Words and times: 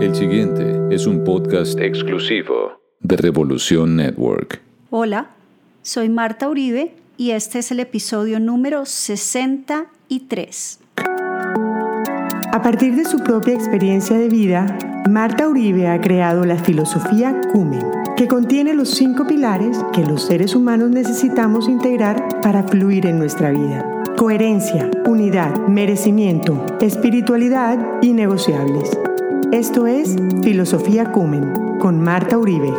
El 0.00 0.14
siguiente 0.14 0.94
es 0.94 1.08
un 1.08 1.24
podcast 1.24 1.76
exclusivo 1.80 2.80
de 3.00 3.16
Revolución 3.16 3.96
Network. 3.96 4.60
Hola, 4.90 5.30
soy 5.82 6.08
Marta 6.08 6.48
Uribe 6.48 6.94
y 7.16 7.32
este 7.32 7.58
es 7.58 7.72
el 7.72 7.80
episodio 7.80 8.38
número 8.38 8.86
63. 8.86 10.78
A 12.52 12.62
partir 12.62 12.94
de 12.94 13.06
su 13.06 13.18
propia 13.24 13.54
experiencia 13.54 14.16
de 14.16 14.28
vida, 14.28 14.78
Marta 15.10 15.48
Uribe 15.48 15.88
ha 15.88 16.00
creado 16.00 16.44
la 16.44 16.58
filosofía 16.58 17.40
Cumen, 17.52 17.84
que 18.16 18.28
contiene 18.28 18.74
los 18.74 18.90
cinco 18.90 19.26
pilares 19.26 19.84
que 19.92 20.04
los 20.04 20.22
seres 20.22 20.54
humanos 20.54 20.90
necesitamos 20.90 21.68
integrar 21.68 22.40
para 22.40 22.62
fluir 22.62 23.04
en 23.06 23.18
nuestra 23.18 23.50
vida. 23.50 23.84
Coherencia, 24.16 24.88
unidad, 25.06 25.56
merecimiento, 25.66 26.64
espiritualidad 26.80 27.78
y 28.00 28.12
negociables. 28.12 28.96
Esto 29.52 29.86
es 29.86 30.14
Filosofía 30.42 31.10
Cumen 31.10 31.78
con 31.78 32.02
Marta 32.02 32.36
Uribe. 32.36 32.70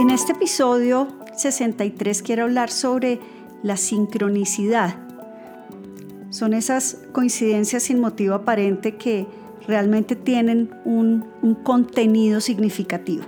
En 0.00 0.08
este 0.08 0.32
episodio 0.32 1.06
63 1.36 2.22
quiero 2.22 2.44
hablar 2.44 2.70
sobre 2.70 3.20
la 3.62 3.76
sincronicidad. 3.76 4.96
Son 6.30 6.54
esas 6.54 6.96
coincidencias 7.12 7.82
sin 7.82 8.00
motivo 8.00 8.34
aparente 8.34 8.96
que 8.96 9.26
realmente 9.68 10.16
tienen 10.16 10.70
un, 10.86 11.26
contenido 11.62 12.40
significativo. 12.40 13.24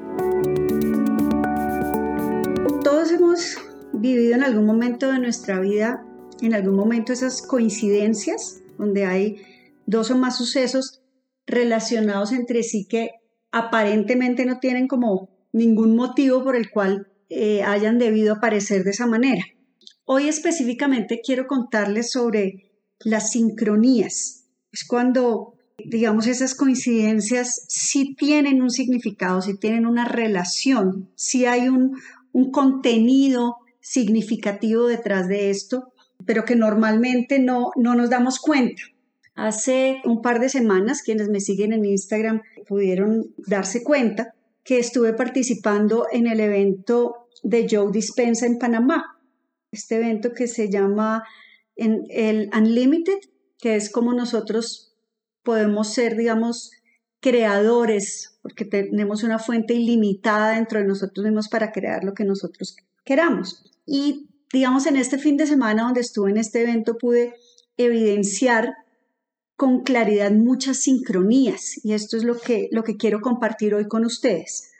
Todos 2.82 3.12
hemos 3.12 3.58
vivido 3.92 4.36
en 4.36 4.42
algún 4.42 4.64
momento 4.64 5.12
de 5.12 5.18
nuestra 5.18 5.60
vida, 5.60 6.02
en 6.40 6.54
algún 6.54 6.76
momento 6.76 7.12
esas 7.12 7.42
coincidencias 7.42 8.62
donde 8.78 9.04
hay 9.04 9.42
dos 9.86 10.10
o 10.10 10.18
más 10.18 10.36
sucesos 10.36 11.02
relacionados 11.46 12.32
entre 12.32 12.62
sí 12.62 12.86
que 12.88 13.10
aparentemente 13.52 14.44
no 14.44 14.58
tienen 14.58 14.88
como 14.88 15.30
ningún 15.52 15.96
motivo 15.96 16.42
por 16.44 16.56
el 16.56 16.70
cual 16.70 17.08
eh, 17.30 17.62
hayan 17.62 17.98
debido 17.98 18.34
aparecer 18.34 18.84
de 18.84 18.90
esa 18.90 19.06
manera. 19.06 19.42
Hoy 20.04 20.28
específicamente 20.28 21.20
quiero 21.24 21.46
contarles 21.46 22.10
sobre 22.10 22.70
las 23.00 23.30
sincronías. 23.30 24.44
Es 24.72 24.84
cuando, 24.86 25.54
digamos, 25.84 26.26
esas 26.26 26.54
coincidencias 26.54 27.64
sí 27.68 28.14
tienen 28.14 28.62
un 28.62 28.70
significado, 28.70 29.40
sí 29.42 29.56
tienen 29.58 29.86
una 29.86 30.04
relación, 30.04 31.10
sí 31.14 31.46
hay 31.46 31.68
un, 31.68 31.96
un 32.32 32.50
contenido 32.50 33.56
significativo 33.80 34.86
detrás 34.86 35.28
de 35.28 35.50
esto 35.50 35.92
pero 36.24 36.44
que 36.44 36.56
normalmente 36.56 37.38
no, 37.38 37.70
no 37.76 37.94
nos 37.94 38.10
damos 38.10 38.38
cuenta. 38.38 38.82
Hace 39.34 40.00
un 40.04 40.22
par 40.22 40.40
de 40.40 40.48
semanas, 40.48 41.02
quienes 41.02 41.28
me 41.28 41.40
siguen 41.40 41.72
en 41.72 41.84
Instagram 41.84 42.42
pudieron 42.66 43.34
darse 43.36 43.82
cuenta 43.82 44.34
que 44.64 44.78
estuve 44.78 45.12
participando 45.12 46.06
en 46.10 46.26
el 46.26 46.40
evento 46.40 47.28
de 47.42 47.66
Joe 47.70 47.92
Dispensa 47.92 48.46
en 48.46 48.58
Panamá. 48.58 49.18
Este 49.70 49.96
evento 49.96 50.32
que 50.32 50.48
se 50.48 50.70
llama 50.70 51.22
el 51.76 52.50
Unlimited, 52.56 53.18
que 53.58 53.76
es 53.76 53.90
como 53.90 54.14
nosotros 54.14 54.94
podemos 55.42 55.92
ser, 55.92 56.16
digamos, 56.16 56.70
creadores, 57.20 58.38
porque 58.42 58.64
tenemos 58.64 59.22
una 59.22 59.38
fuente 59.38 59.74
ilimitada 59.74 60.54
dentro 60.54 60.80
de 60.80 60.86
nosotros 60.86 61.24
mismos 61.24 61.48
para 61.48 61.72
crear 61.72 62.04
lo 62.04 62.14
que 62.14 62.24
nosotros 62.24 62.76
queramos. 63.04 63.64
Y 63.84 64.28
digamos, 64.52 64.86
en 64.86 64.96
este 64.96 65.18
fin 65.18 65.36
de 65.36 65.46
semana 65.46 65.84
donde 65.84 66.00
estuve 66.00 66.30
en 66.30 66.38
este 66.38 66.62
evento 66.62 66.96
pude 66.98 67.34
evidenciar 67.76 68.74
con 69.56 69.82
claridad 69.82 70.30
muchas 70.32 70.78
sincronías 70.80 71.82
y 71.82 71.94
esto 71.94 72.16
es 72.16 72.24
lo 72.24 72.38
que, 72.38 72.68
lo 72.72 72.84
que 72.84 72.96
quiero 72.96 73.20
compartir 73.20 73.74
hoy 73.74 73.88
con 73.88 74.04
ustedes. 74.04 74.70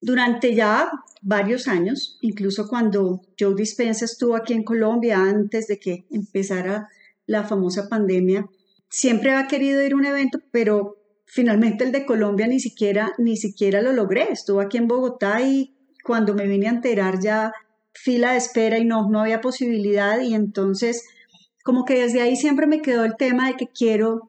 Durante 0.00 0.54
ya 0.54 0.90
varios 1.20 1.68
años, 1.68 2.18
incluso 2.20 2.68
cuando 2.68 3.22
Joe 3.38 3.54
Dispensa 3.54 4.04
estuvo 4.04 4.36
aquí 4.36 4.52
en 4.52 4.64
Colombia 4.64 5.18
antes 5.18 5.66
de 5.66 5.78
que 5.78 6.06
empezara 6.10 6.88
la 7.26 7.44
famosa 7.44 7.88
pandemia, 7.88 8.46
siempre 8.88 9.32
había 9.32 9.48
querido 9.48 9.82
ir 9.82 9.92
a 9.92 9.96
un 9.96 10.04
evento, 10.04 10.40
pero 10.50 10.96
finalmente 11.24 11.84
el 11.84 11.92
de 11.92 12.04
Colombia 12.04 12.46
ni 12.46 12.60
siquiera, 12.60 13.12
ni 13.18 13.36
siquiera 13.36 13.80
lo 13.80 13.92
logré. 13.92 14.28
Estuvo 14.30 14.60
aquí 14.60 14.76
en 14.76 14.88
Bogotá 14.88 15.40
y 15.42 15.76
cuando 16.04 16.34
me 16.34 16.46
vine 16.46 16.66
a 16.66 16.72
enterar 16.72 17.20
ya 17.20 17.52
fila 17.92 18.32
de 18.32 18.38
espera 18.38 18.78
y 18.78 18.84
no, 18.84 19.08
no 19.08 19.20
había 19.20 19.40
posibilidad 19.40 20.20
y 20.20 20.34
entonces 20.34 21.04
como 21.62 21.84
que 21.84 22.00
desde 22.00 22.20
ahí 22.20 22.36
siempre 22.36 22.66
me 22.66 22.82
quedó 22.82 23.04
el 23.04 23.16
tema 23.16 23.48
de 23.48 23.56
que 23.56 23.68
quiero, 23.68 24.28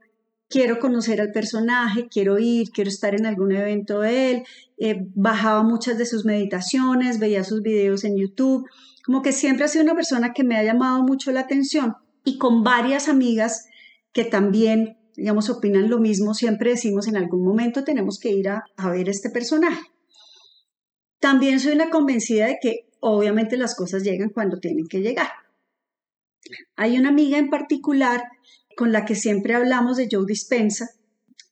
quiero 0.50 0.79
conocer 0.79 1.19
al 1.19 1.31
personaje, 1.31 2.07
quiero 2.07 2.38
ir, 2.38 2.69
quiero 2.69 2.90
estar 2.90 3.16
en 3.16 3.25
algún 3.25 3.51
evento 3.51 4.01
de 4.01 4.31
él, 4.31 4.44
eh, 4.78 5.07
bajaba 5.16 5.63
muchas 5.63 5.97
de 5.97 6.06
sus 6.06 6.25
meditaciones, 6.25 7.19
veía 7.19 7.44
sus 7.44 7.62
videos 7.62 8.03
en 8.03 8.18
YouTube, 8.18 8.68
como 9.06 9.22
que 9.22 9.31
siempre 9.31 9.66
ha 9.66 9.68
sido 9.68 9.84
una 9.84 9.95
persona 9.95 10.34
que 10.34 10.44
me 10.44 10.56
ha 10.56 10.63
llamado 10.63 11.03
mucho 11.03 11.31
la 11.31 11.41
atención 11.41 11.95
y 12.24 12.38
con 12.38 12.63
varias 12.63 13.09
amigas 13.09 13.66
que 14.12 14.24
también, 14.24 14.97
digamos, 15.16 15.50
opinan 15.50 15.90
lo 15.90 16.00
mismo, 16.00 16.35
siempre 16.35 16.72
decimos 16.72 17.07
en 17.07 17.18
algún 17.18 17.44
momento 17.44 17.84
tenemos 17.84 18.19
que 18.19 18.31
ir 18.31 18.50
a, 18.50 18.63
a 18.78 18.90
ver 18.91 19.09
este 19.09 19.30
personaje. 19.31 19.81
También 21.19 21.59
soy 21.59 21.74
una 21.74 21.90
convencida 21.90 22.47
de 22.47 22.57
que 22.62 22.85
obviamente 23.03 23.57
las 23.57 23.75
cosas 23.75 24.03
llegan 24.03 24.29
cuando 24.29 24.59
tienen 24.59 24.87
que 24.87 25.01
llegar. 25.01 25.27
Hay 26.77 26.97
una 26.97 27.09
amiga 27.09 27.37
en 27.37 27.49
particular 27.49 28.23
con 28.77 28.93
la 28.93 29.03
que 29.03 29.15
siempre 29.15 29.53
hablamos 29.53 29.97
de 29.97 30.07
Joe 30.09 30.25
Dispensa, 30.25 30.89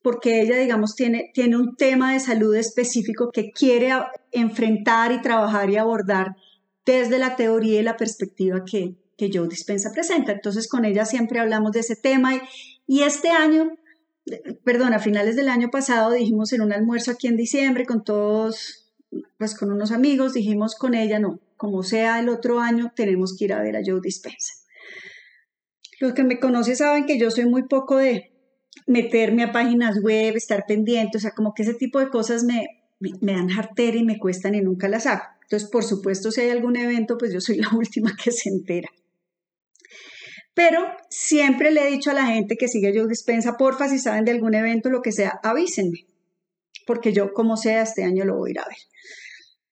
porque 0.02 0.40
ella, 0.40 0.56
digamos, 0.56 0.96
tiene, 0.96 1.30
tiene 1.34 1.56
un 1.58 1.76
tema 1.76 2.14
de 2.14 2.20
salud 2.20 2.54
específico 2.56 3.30
que 3.30 3.50
quiere 3.52 3.90
enfrentar 4.32 5.12
y 5.12 5.20
trabajar 5.20 5.68
y 5.68 5.76
abordar 5.76 6.36
desde 6.86 7.18
la 7.18 7.36
teoría 7.36 7.80
y 7.80 7.84
la 7.84 7.98
perspectiva 7.98 8.64
que, 8.64 8.96
que 9.18 9.30
Joe 9.32 9.46
Dispensa 9.46 9.92
presenta. 9.92 10.32
Entonces, 10.32 10.68
con 10.68 10.86
ella 10.86 11.04
siempre 11.04 11.38
hablamos 11.38 11.72
de 11.72 11.80
ese 11.80 11.96
tema 11.96 12.34
y, 12.34 12.40
y 12.86 13.02
este 13.02 13.28
año, 13.28 13.76
perdón, 14.64 14.94
a 14.94 14.98
finales 14.98 15.36
del 15.36 15.50
año 15.50 15.68
pasado 15.70 16.12
dijimos 16.12 16.52
en 16.54 16.62
un 16.62 16.72
almuerzo 16.72 17.10
aquí 17.10 17.28
en 17.28 17.36
diciembre 17.36 17.84
con 17.84 18.02
todos 18.02 18.81
pues 19.38 19.54
con 19.54 19.70
unos 19.72 19.92
amigos 19.92 20.34
dijimos 20.34 20.74
con 20.74 20.94
ella, 20.94 21.18
no, 21.18 21.40
como 21.56 21.82
sea 21.82 22.18
el 22.20 22.28
otro 22.28 22.60
año, 22.60 22.92
tenemos 22.94 23.36
que 23.36 23.46
ir 23.46 23.52
a 23.52 23.62
ver 23.62 23.76
a 23.76 23.82
Joe 23.84 24.00
Dispensa. 24.02 24.54
Los 26.00 26.14
que 26.14 26.24
me 26.24 26.40
conocen 26.40 26.76
saben 26.76 27.06
que 27.06 27.18
yo 27.18 27.30
soy 27.30 27.46
muy 27.46 27.64
poco 27.68 27.96
de 27.96 28.32
meterme 28.86 29.44
a 29.44 29.52
páginas 29.52 30.00
web, 30.02 30.34
estar 30.36 30.64
pendiente, 30.66 31.18
o 31.18 31.20
sea, 31.20 31.32
como 31.32 31.54
que 31.54 31.62
ese 31.62 31.74
tipo 31.74 32.00
de 32.00 32.08
cosas 32.08 32.44
me, 32.44 32.66
me 32.98 33.32
dan 33.32 33.48
jartera 33.48 33.96
y 33.96 34.04
me 34.04 34.18
cuestan 34.18 34.54
y 34.54 34.60
nunca 34.60 34.88
las 34.88 35.06
hago. 35.06 35.22
Entonces, 35.42 35.68
por 35.68 35.84
supuesto, 35.84 36.30
si 36.30 36.40
hay 36.40 36.50
algún 36.50 36.76
evento, 36.76 37.18
pues 37.18 37.32
yo 37.32 37.40
soy 37.40 37.56
la 37.56 37.68
última 37.76 38.16
que 38.22 38.32
se 38.32 38.48
entera. 38.48 38.88
Pero 40.54 40.80
siempre 41.08 41.70
le 41.70 41.86
he 41.86 41.90
dicho 41.90 42.10
a 42.10 42.14
la 42.14 42.26
gente 42.26 42.56
que 42.56 42.68
sigue 42.68 42.92
Joe 42.94 43.08
Dispensa, 43.08 43.56
porfa, 43.56 43.88
si 43.88 43.98
saben 43.98 44.24
de 44.24 44.32
algún 44.32 44.54
evento, 44.54 44.90
lo 44.90 45.00
que 45.00 45.12
sea, 45.12 45.40
avísenme, 45.42 46.06
porque 46.92 47.14
yo, 47.14 47.32
como 47.32 47.56
sea, 47.56 47.80
este 47.80 48.04
año 48.04 48.26
lo 48.26 48.36
voy 48.36 48.50
a 48.50 48.52
ir 48.52 48.58
a 48.58 48.64
ver. 48.68 48.76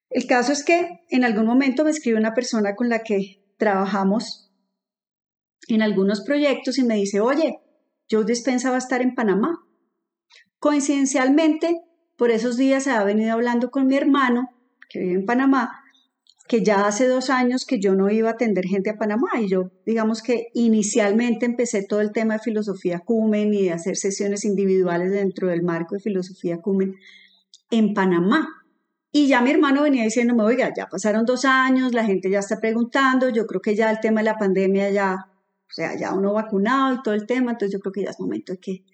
El 0.09 0.27
caso 0.27 0.53
es 0.53 0.65
que 0.65 1.01
en 1.11 1.23
algún 1.23 1.45
momento 1.45 1.85
me 1.85 1.91
escribe 1.91 2.17
una 2.17 2.33
persona 2.33 2.75
con 2.75 2.89
la 2.89 3.01
que 3.01 3.45
trabajamos 3.59 4.51
en 5.69 5.83
algunos 5.83 6.23
proyectos 6.23 6.79
y 6.79 6.83
me 6.83 6.95
dice, 6.95 7.21
oye, 7.21 7.61
Joe 8.11 8.25
Dispensa 8.25 8.71
va 8.71 8.77
a 8.77 8.79
estar 8.79 9.03
en 9.03 9.15
Panamá. 9.15 9.61
Coincidencialmente, 10.61 11.83
por 12.17 12.31
esos 12.31 12.57
días 12.57 12.85
se 12.85 12.91
ha 12.91 13.05
venido 13.05 13.35
hablando 13.35 13.71
con 13.71 13.87
mi 13.87 13.97
hermano, 13.97 14.49
que 14.89 15.01
vive 15.01 15.13
en 15.13 15.27
Panamá, 15.27 15.80
que 16.51 16.65
ya 16.65 16.85
hace 16.85 17.07
dos 17.07 17.31
años 17.31 17.65
que 17.65 17.79
yo 17.79 17.95
no 17.95 18.11
iba 18.11 18.29
a 18.29 18.33
atender 18.33 18.65
gente 18.65 18.91
a 18.91 18.99
Panamá 18.99 19.29
y 19.41 19.49
yo, 19.49 19.71
digamos 19.87 20.21
que 20.21 20.49
inicialmente 20.53 21.47
empecé 21.47 21.85
todo 21.85 22.01
el 22.01 22.11
tema 22.11 22.35
de 22.35 22.41
filosofía 22.41 22.99
Cumen 22.99 23.55
y 23.55 23.67
de 23.67 23.73
hacer 23.73 23.97
sesiones 23.97 24.45
individuales 24.45 25.13
dentro 25.13 25.47
del 25.47 25.63
marco 25.63 25.95
de 25.95 26.01
filosofía 26.01 26.59
Cumen 26.61 26.97
en 27.71 27.95
Panamá. 27.95 28.49
Y 29.13 29.29
ya 29.29 29.43
mi 29.43 29.53
hermano 29.53 29.85
venía 29.85 30.03
diciéndome, 30.03 30.43
oiga, 30.43 30.73
ya 30.77 30.89
pasaron 30.89 31.25
dos 31.25 31.45
años, 31.45 31.95
la 31.95 32.05
gente 32.05 32.29
ya 32.29 32.41
está 32.41 32.59
preguntando, 32.59 33.29
yo 33.29 33.47
creo 33.47 33.61
que 33.61 33.77
ya 33.77 33.89
el 33.89 34.01
tema 34.01 34.19
de 34.19 34.25
la 34.25 34.37
pandemia 34.37 34.91
ya, 34.91 35.19
o 35.29 35.73
sea, 35.73 35.97
ya 35.97 36.13
uno 36.15 36.33
vacunado 36.33 36.97
y 36.97 37.03
todo 37.03 37.15
el 37.15 37.27
tema, 37.27 37.53
entonces 37.53 37.75
yo 37.75 37.79
creo 37.79 37.93
que 37.93 38.03
ya 38.03 38.11
es 38.11 38.19
momento 38.19 38.55
de 38.55 38.59
que, 38.59 38.85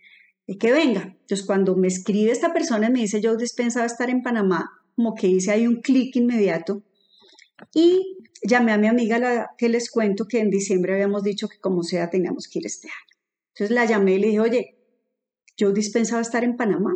de 0.46 0.58
que 0.58 0.72
venga. 0.72 1.04
Entonces 1.04 1.46
cuando 1.46 1.74
me 1.74 1.88
escribe 1.88 2.32
esta 2.32 2.52
persona 2.52 2.88
y 2.88 2.92
me 2.92 3.00
dice, 3.00 3.22
yo 3.22 3.34
dispensaba 3.34 3.86
estar 3.86 4.10
en 4.10 4.22
Panamá, 4.22 4.68
como 4.94 5.14
que 5.14 5.28
hice 5.28 5.52
ahí 5.52 5.66
un 5.66 5.76
clic 5.76 6.14
inmediato 6.16 6.82
y 7.74 8.18
llamé 8.42 8.72
a 8.72 8.78
mi 8.78 8.86
amiga 8.86 9.18
la, 9.18 9.50
que 9.56 9.68
les 9.68 9.90
cuento 9.90 10.26
que 10.26 10.40
en 10.40 10.50
diciembre 10.50 10.94
habíamos 10.94 11.22
dicho 11.22 11.48
que 11.48 11.58
como 11.58 11.82
sea 11.82 12.10
teníamos 12.10 12.48
que 12.48 12.58
ir 12.60 12.66
este 12.66 12.88
año. 12.88 13.20
Entonces 13.54 13.74
la 13.74 13.84
llamé 13.84 14.14
y 14.14 14.18
le 14.18 14.26
dije, 14.28 14.40
oye, 14.40 14.78
yo 15.56 15.72
dispensaba 15.72 16.20
estar 16.20 16.44
en 16.44 16.56
Panamá. 16.56 16.94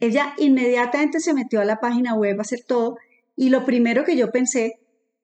Ella 0.00 0.34
inmediatamente 0.38 1.20
se 1.20 1.34
metió 1.34 1.60
a 1.60 1.64
la 1.64 1.80
página 1.80 2.14
web 2.14 2.38
a 2.38 2.42
hacer 2.42 2.60
todo 2.66 2.96
y 3.36 3.50
lo 3.50 3.64
primero 3.64 4.04
que 4.04 4.16
yo 4.16 4.30
pensé, 4.30 4.80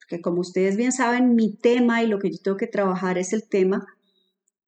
que 0.08 0.20
como 0.20 0.40
ustedes 0.40 0.76
bien 0.76 0.92
saben, 0.92 1.34
mi 1.34 1.56
tema 1.56 2.02
y 2.02 2.06
lo 2.06 2.18
que 2.18 2.30
yo 2.30 2.38
tengo 2.42 2.56
que 2.56 2.66
trabajar 2.66 3.18
es 3.18 3.32
el 3.32 3.48
tema 3.48 3.86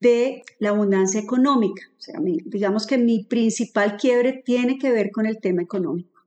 de 0.00 0.42
la 0.58 0.70
abundancia 0.70 1.20
económica. 1.20 1.82
O 1.98 2.00
sea, 2.00 2.20
digamos 2.20 2.86
que 2.86 2.98
mi 2.98 3.24
principal 3.24 3.96
quiebre 3.96 4.42
tiene 4.44 4.78
que 4.78 4.90
ver 4.90 5.10
con 5.10 5.26
el 5.26 5.40
tema 5.40 5.62
económico. 5.62 6.22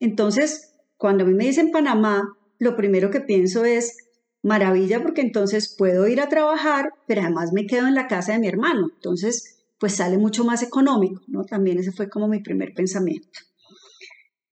Entonces, 0.00 0.71
cuando 1.02 1.24
a 1.24 1.26
mí 1.26 1.34
me 1.34 1.46
dicen 1.46 1.72
Panamá, 1.72 2.38
lo 2.60 2.76
primero 2.76 3.10
que 3.10 3.20
pienso 3.20 3.64
es, 3.64 3.96
maravilla, 4.40 5.02
porque 5.02 5.20
entonces 5.20 5.74
puedo 5.76 6.06
ir 6.06 6.20
a 6.20 6.28
trabajar, 6.28 6.90
pero 7.08 7.22
además 7.22 7.52
me 7.52 7.66
quedo 7.66 7.88
en 7.88 7.96
la 7.96 8.06
casa 8.06 8.34
de 8.34 8.38
mi 8.38 8.46
hermano. 8.46 8.88
Entonces, 8.94 9.64
pues 9.80 9.96
sale 9.96 10.16
mucho 10.16 10.44
más 10.44 10.62
económico, 10.62 11.20
¿no? 11.26 11.44
También 11.44 11.80
ese 11.80 11.90
fue 11.90 12.08
como 12.08 12.28
mi 12.28 12.38
primer 12.38 12.72
pensamiento. 12.72 13.40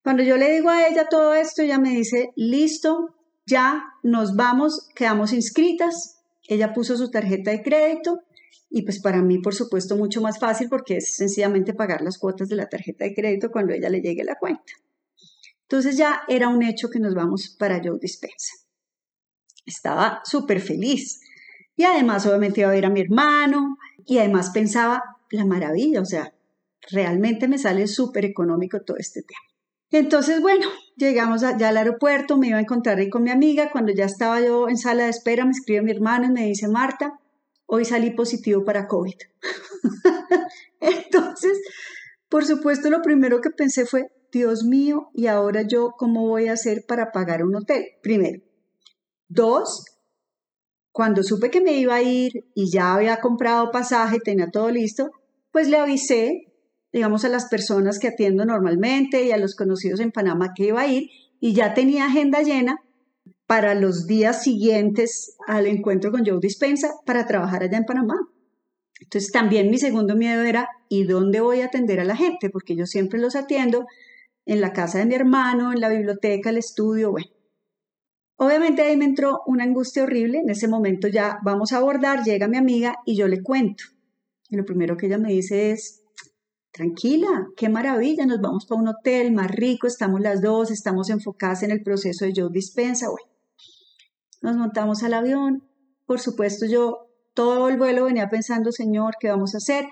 Cuando 0.02 0.25
yo 0.25 0.37
le 0.37 0.52
digo 0.52 0.70
a 0.70 0.88
ella 0.88 1.06
todo 1.08 1.35
esto, 1.35 1.62
ella 1.62 1.79
me 1.79 1.91
dice, 1.91 2.32
listo, 2.35 3.14
ya 3.47 3.85
nos 4.02 4.35
vamos, 4.35 4.88
quedamos 4.97 5.32
inscritas. 5.32 6.20
Ella 6.49 6.75
puso 6.75 6.97
su 6.97 7.12
tarjeta 7.12 7.52
de 7.52 7.62
crédito 7.62 8.23
y 8.69 8.82
pues 8.82 9.00
para 9.00 9.23
mí, 9.23 9.38
por 9.38 9.55
supuesto, 9.55 9.97
mucho 9.97 10.20
más 10.20 10.41
fácil 10.41 10.69
porque 10.69 10.97
es 10.97 11.14
sencillamente 11.14 11.75
pagar 11.75 12.02
las 12.02 12.19
cuotas 12.19 12.49
de 12.49 12.56
la 12.56 12.69
tarjeta 12.69 13.05
de 13.05 13.14
crédito 13.14 13.52
cuando 13.52 13.73
ella 13.73 13.88
le 13.88 14.00
llegue 14.00 14.25
la 14.25 14.35
cuenta. 14.35 14.73
Entonces 15.70 15.96
ya 15.96 16.22
era 16.26 16.49
un 16.49 16.64
hecho 16.64 16.90
que 16.90 16.99
nos 16.99 17.14
vamos 17.14 17.55
para 17.56 17.81
Joe 17.81 18.00
Dispensa. 18.00 18.55
Estaba 19.64 20.20
súper 20.25 20.61
feliz. 20.61 21.20
Y 21.76 21.84
además, 21.84 22.26
obviamente, 22.26 22.62
iba 22.62 22.70
a 22.70 22.72
ver 22.72 22.87
a 22.87 22.90
mi 22.90 23.02
hermano. 23.02 23.76
Y 24.05 24.19
además 24.19 24.50
pensaba, 24.50 25.00
la 25.31 25.44
maravilla, 25.44 26.00
o 26.00 26.05
sea, 26.05 26.34
realmente 26.90 27.46
me 27.46 27.56
sale 27.56 27.87
súper 27.87 28.25
económico 28.25 28.81
todo 28.81 28.96
este 28.96 29.22
tema. 29.22 29.38
Entonces, 29.93 30.40
bueno, 30.40 30.67
llegamos 30.96 31.43
ya 31.43 31.69
al 31.69 31.76
aeropuerto, 31.76 32.37
me 32.37 32.49
iba 32.49 32.58
a 32.58 32.62
encontrar 32.62 32.99
ahí 32.99 33.08
con 33.08 33.23
mi 33.23 33.31
amiga. 33.31 33.70
Cuando 33.70 33.93
ya 33.93 34.06
estaba 34.06 34.40
yo 34.40 34.69
en 34.69 34.76
sala 34.76 35.05
de 35.05 35.11
espera, 35.11 35.44
me 35.44 35.52
escribe 35.52 35.82
mi 35.82 35.93
hermano 35.93 36.26
y 36.26 36.31
me 36.31 36.46
dice, 36.46 36.66
Marta, 36.66 37.20
hoy 37.66 37.84
salí 37.84 38.11
positivo 38.11 38.64
para 38.64 38.88
COVID. 38.88 39.14
Por 42.40 42.46
supuesto, 42.46 42.88
lo 42.88 43.02
primero 43.02 43.42
que 43.42 43.50
pensé 43.50 43.84
fue, 43.84 44.06
Dios 44.32 44.64
mío, 44.64 45.10
¿y 45.12 45.26
ahora 45.26 45.60
yo 45.60 45.90
cómo 45.98 46.26
voy 46.26 46.48
a 46.48 46.54
hacer 46.54 46.87
para 46.88 47.12
pagar 47.12 47.44
un 47.44 47.54
hotel? 47.54 47.84
Primero. 48.02 48.40
Dos, 49.28 49.84
cuando 50.90 51.22
supe 51.22 51.50
que 51.50 51.60
me 51.60 51.75
iba 51.75 51.96
a 51.96 52.02
ir 52.02 52.32
y 52.54 52.72
ya 52.72 52.94
había 52.94 53.20
comprado 53.20 53.70
pasaje, 53.70 54.20
tenía 54.20 54.50
todo 54.50 54.70
listo, 54.70 55.10
pues 55.52 55.69
le 55.69 55.76
avisé, 55.76 56.50
digamos, 56.90 57.26
a 57.26 57.28
las 57.28 57.44
personas 57.50 57.98
que 57.98 58.08
atiendo 58.08 58.46
normalmente 58.46 59.22
y 59.22 59.32
a 59.32 59.37
los 59.37 59.54
conocidos 59.54 60.00
en 60.00 60.10
Panamá 60.10 60.54
que 60.56 60.69
iba 60.69 60.81
a 60.81 60.87
ir 60.87 61.10
y 61.40 61.52
ya 61.52 61.75
tenía 61.75 62.06
agenda 62.06 62.40
llena 62.40 62.78
para 63.46 63.75
los 63.75 64.06
días 64.06 64.42
siguientes 64.42 65.37
al 65.46 65.66
encuentro 65.66 66.10
con 66.10 66.25
Joe 66.25 66.38
Dispensa 66.40 66.88
para 67.04 67.26
trabajar 67.26 67.64
allá 67.64 67.76
en 67.76 67.84
Panamá. 67.84 68.14
Entonces 69.00 69.32
también 69.32 69.70
mi 69.70 69.79
segundo 69.79 70.14
miedo 70.14 70.43
era, 70.43 70.69
¿y 70.88 71.05
dónde 71.05 71.41
voy 71.41 71.62
a 71.62 71.67
atender 71.67 72.00
a 72.00 72.05
la 72.05 72.17
gente? 72.17 72.50
Porque 72.50 72.76
yo 72.76 72.87
siempre 72.87 73.19
los 73.19 73.35
atiendo 73.35 73.87
en 74.44 74.61
la 74.61 74.73
casa 74.73 74.99
de 74.99 75.06
mi 75.06 75.14
hermano, 75.14 75.73
en 75.73 75.81
la 75.81 75.88
biblioteca, 75.88 76.50
el 76.50 76.58
estudio, 76.58 77.11
bueno. 77.11 77.31
Obviamente 78.37 78.82
ahí 78.82 78.97
me 78.97 79.05
entró 79.05 79.41
una 79.47 79.64
angustia 79.64 80.02
horrible, 80.02 80.38
en 80.38 80.49
ese 80.49 80.67
momento 80.67 81.08
ya 81.08 81.38
vamos 81.44 81.73
a 81.73 81.79
abordar, 81.79 82.25
llega 82.25 82.49
mi 82.49 82.56
amiga 82.56 82.97
y 83.05 83.17
yo 83.17 83.29
le 83.29 83.43
cuento. 83.43 83.85
Y 84.49 84.56
lo 84.56 84.64
primero 84.64 84.97
que 84.97 85.06
ella 85.06 85.19
me 85.19 85.32
dice 85.32 85.73
es, 85.73 86.02
tranquila, 86.73 87.49
qué 87.56 87.69
maravilla, 87.69 88.25
nos 88.26 88.41
vamos 88.41 88.64
para 88.67 88.81
un 88.81 88.88
hotel 88.88 89.32
más 89.32 89.50
rico, 89.50 89.87
estamos 89.87 90.20
las 90.20 90.41
dos, 90.41 90.70
estamos 90.70 91.11
enfocadas 91.11 91.62
en 91.62 91.70
el 91.70 91.82
proceso 91.82 92.25
de 92.25 92.32
Joe 92.35 92.49
Dispensa, 92.50 93.08
bueno. 93.11 93.31
Nos 94.41 94.56
montamos 94.56 95.02
al 95.02 95.12
avión, 95.12 95.69
por 96.06 96.19
supuesto 96.19 96.64
yo 96.64 97.10
todo 97.40 97.70
el 97.70 97.78
vuelo 97.78 98.04
venía 98.04 98.28
pensando, 98.28 98.70
señor, 98.70 99.14
¿qué 99.19 99.28
vamos 99.28 99.54
a 99.54 99.58
hacer? 99.58 99.87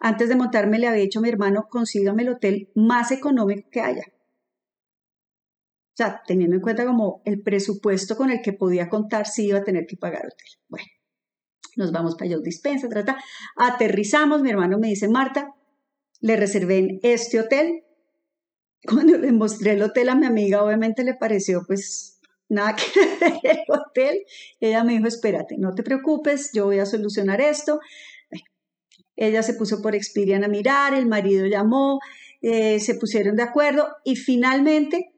Antes 0.00 0.28
de 0.28 0.36
montarme 0.36 0.78
le 0.78 0.86
había 0.86 1.00
dicho 1.00 1.18
a 1.18 1.22
mi 1.22 1.30
hermano, 1.30 1.66
consígame 1.70 2.24
el 2.24 2.28
hotel 2.28 2.70
más 2.74 3.10
económico 3.10 3.70
que 3.72 3.80
haya. 3.80 4.02
O 4.06 5.96
sea, 5.96 6.20
teniendo 6.26 6.56
en 6.56 6.60
cuenta 6.60 6.84
como 6.84 7.22
el 7.24 7.40
presupuesto 7.40 8.18
con 8.18 8.30
el 8.30 8.42
que 8.42 8.52
podía 8.52 8.90
contar 8.90 9.26
si 9.26 9.46
iba 9.46 9.60
a 9.60 9.64
tener 9.64 9.86
que 9.86 9.96
pagar 9.96 10.26
hotel. 10.26 10.48
Bueno, 10.68 10.88
nos 11.76 11.90
vamos 11.90 12.16
para 12.16 12.32
Yo 12.32 12.40
Dispensa, 12.40 12.86
trata. 12.90 13.16
Aterrizamos, 13.56 14.42
mi 14.42 14.50
hermano 14.50 14.78
me 14.78 14.88
dice, 14.88 15.08
Marta, 15.08 15.54
le 16.20 16.36
reservé 16.36 16.78
en 16.80 17.00
este 17.02 17.40
hotel. 17.40 17.82
Cuando 18.86 19.16
le 19.16 19.32
mostré 19.32 19.72
el 19.72 19.82
hotel 19.82 20.10
a 20.10 20.16
mi 20.16 20.26
amiga, 20.26 20.62
obviamente 20.62 21.02
le 21.02 21.14
pareció 21.14 21.62
pues 21.66 22.19
nada 22.50 22.76
que 22.76 22.84
el 23.48 23.58
hotel. 23.68 24.24
ella 24.60 24.84
me 24.84 24.92
dijo, 24.92 25.06
espérate, 25.06 25.56
no 25.58 25.74
te 25.74 25.82
preocupes, 25.82 26.50
yo 26.52 26.66
voy 26.66 26.78
a 26.78 26.86
solucionar 26.86 27.40
esto. 27.40 27.80
ella 29.16 29.42
se 29.42 29.54
puso 29.54 29.80
por 29.80 29.94
Experian 29.94 30.44
a 30.44 30.48
mirar, 30.48 30.92
el 30.94 31.06
marido 31.06 31.46
llamó, 31.46 32.00
eh, 32.42 32.80
se 32.80 32.94
pusieron 32.94 33.36
de 33.36 33.42
acuerdo 33.42 33.88
y 34.04 34.16
finalmente 34.16 35.12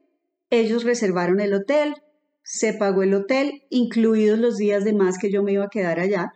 ellos 0.49 0.83
reservaron 0.83 1.39
el 1.39 1.53
hotel, 1.53 1.95
se 2.43 2.73
pagó 2.73 3.03
el 3.03 3.13
hotel, 3.13 3.63
incluidos 3.69 4.39
los 4.39 4.57
días 4.57 4.83
de 4.83 4.93
más 4.93 5.17
que 5.17 5.31
yo 5.31 5.41
me 5.43 5.53
iba 5.53 5.65
a 5.65 5.69
quedar 5.69 5.99
allá 5.99 6.33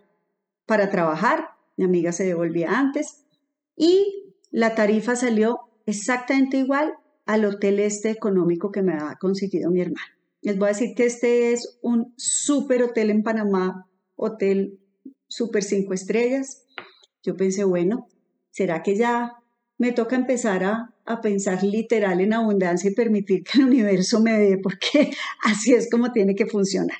para 0.65 0.89
trabajar. 0.89 1.49
Mi 1.75 1.85
amiga 1.85 2.11
se 2.11 2.25
devolvía 2.25 2.71
antes 2.79 3.25
y 3.75 4.33
la 4.49 4.73
tarifa 4.73 5.15
salió 5.15 5.59
exactamente 5.85 6.57
igual 6.57 6.93
al 7.25 7.45
hotel 7.45 7.79
este 7.79 8.09
económico 8.09 8.71
que 8.71 8.81
me 8.81 8.93
había 8.93 9.17
conseguido 9.19 9.69
mi 9.69 9.81
hermano. 9.81 10.16
Les 10.47 10.57
voy 10.57 10.67
a 10.67 10.71
decir 10.71 10.95
que 10.95 11.05
este 11.05 11.51
es 11.51 11.77
un 11.81 12.13
súper 12.15 12.81
hotel 12.81 13.09
en 13.09 13.21
Panamá, 13.21 13.85
hotel 14.15 14.79
súper 15.27 15.61
cinco 15.61 15.93
estrellas. 15.93 16.63
Yo 17.21 17.35
pensé, 17.35 17.65
bueno, 17.65 18.07
¿será 18.49 18.81
que 18.81 18.95
ya 18.95 19.33
me 19.77 19.91
toca 19.91 20.15
empezar 20.15 20.63
a, 20.63 20.95
a, 21.03 21.19
pensar 21.19 21.65
literal 21.65 22.21
en 22.21 22.31
abundancia 22.31 22.89
y 22.89 22.93
permitir 22.93 23.43
que 23.43 23.59
el 23.59 23.65
universo 23.65 24.21
me 24.21 24.39
dé, 24.39 24.57
porque 24.57 25.11
así 25.43 25.73
es 25.73 25.89
como 25.91 26.13
tiene 26.13 26.33
que 26.33 26.45
funcionar. 26.45 26.99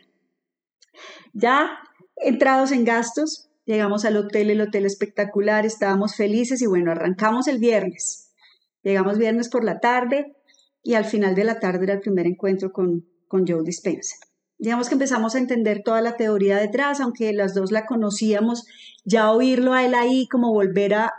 Ya 1.31 1.69
entrados 2.17 2.73
en 2.73 2.83
gastos, 2.83 3.45
Llegamos 3.63 4.03
al 4.05 4.15
hotel, 4.15 4.49
el 4.49 4.61
hotel 4.61 4.85
espectacular, 4.85 5.65
estábamos 5.65 6.15
felices 6.15 6.61
y 6.61 6.67
bueno, 6.67 6.91
arrancamos 6.91 7.47
el 7.47 7.59
viernes. 7.59 8.33
Llegamos 8.81 9.17
viernes 9.17 9.49
por 9.49 9.65
la 9.65 9.79
tarde 9.79 10.37
y 10.83 10.93
al 10.93 11.03
final 11.03 11.35
de 11.35 11.43
la 11.43 11.59
tarde 11.59 11.83
era 11.83 11.93
el 11.93 11.99
primer 11.99 12.27
encuentro 12.27 12.71
con, 12.71 13.05
con 13.27 13.47
Joe 13.47 13.63
Dispenza. 13.63 14.15
Digamos 14.57 14.87
que 14.87 14.95
empezamos 14.95 15.35
a 15.35 15.39
entender 15.39 15.83
toda 15.83 16.01
la 16.01 16.17
teoría 16.17 16.57
detrás, 16.57 16.99
aunque 16.99 17.31
las 17.33 17.53
dos 17.53 17.71
la 17.71 17.85
conocíamos, 17.85 18.65
ya 19.05 19.31
oírlo 19.31 19.73
a 19.73 19.85
él 19.85 19.93
ahí, 19.93 20.27
como 20.27 20.51
volver 20.51 20.93
a, 20.95 21.13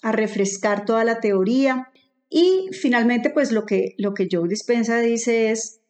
refrescar 0.00 0.84
toda 0.84 1.02
la 1.02 1.18
teoría. 1.18 1.88
Y 2.30 2.68
finalmente, 2.70 3.30
pues 3.30 3.50
lo 3.50 3.66
que, 3.66 3.94
lo 3.98 4.14
que 4.14 4.28
Joe 4.30 4.48
Dispensa 4.48 4.98
dice 4.98 5.50
es, 5.50 5.80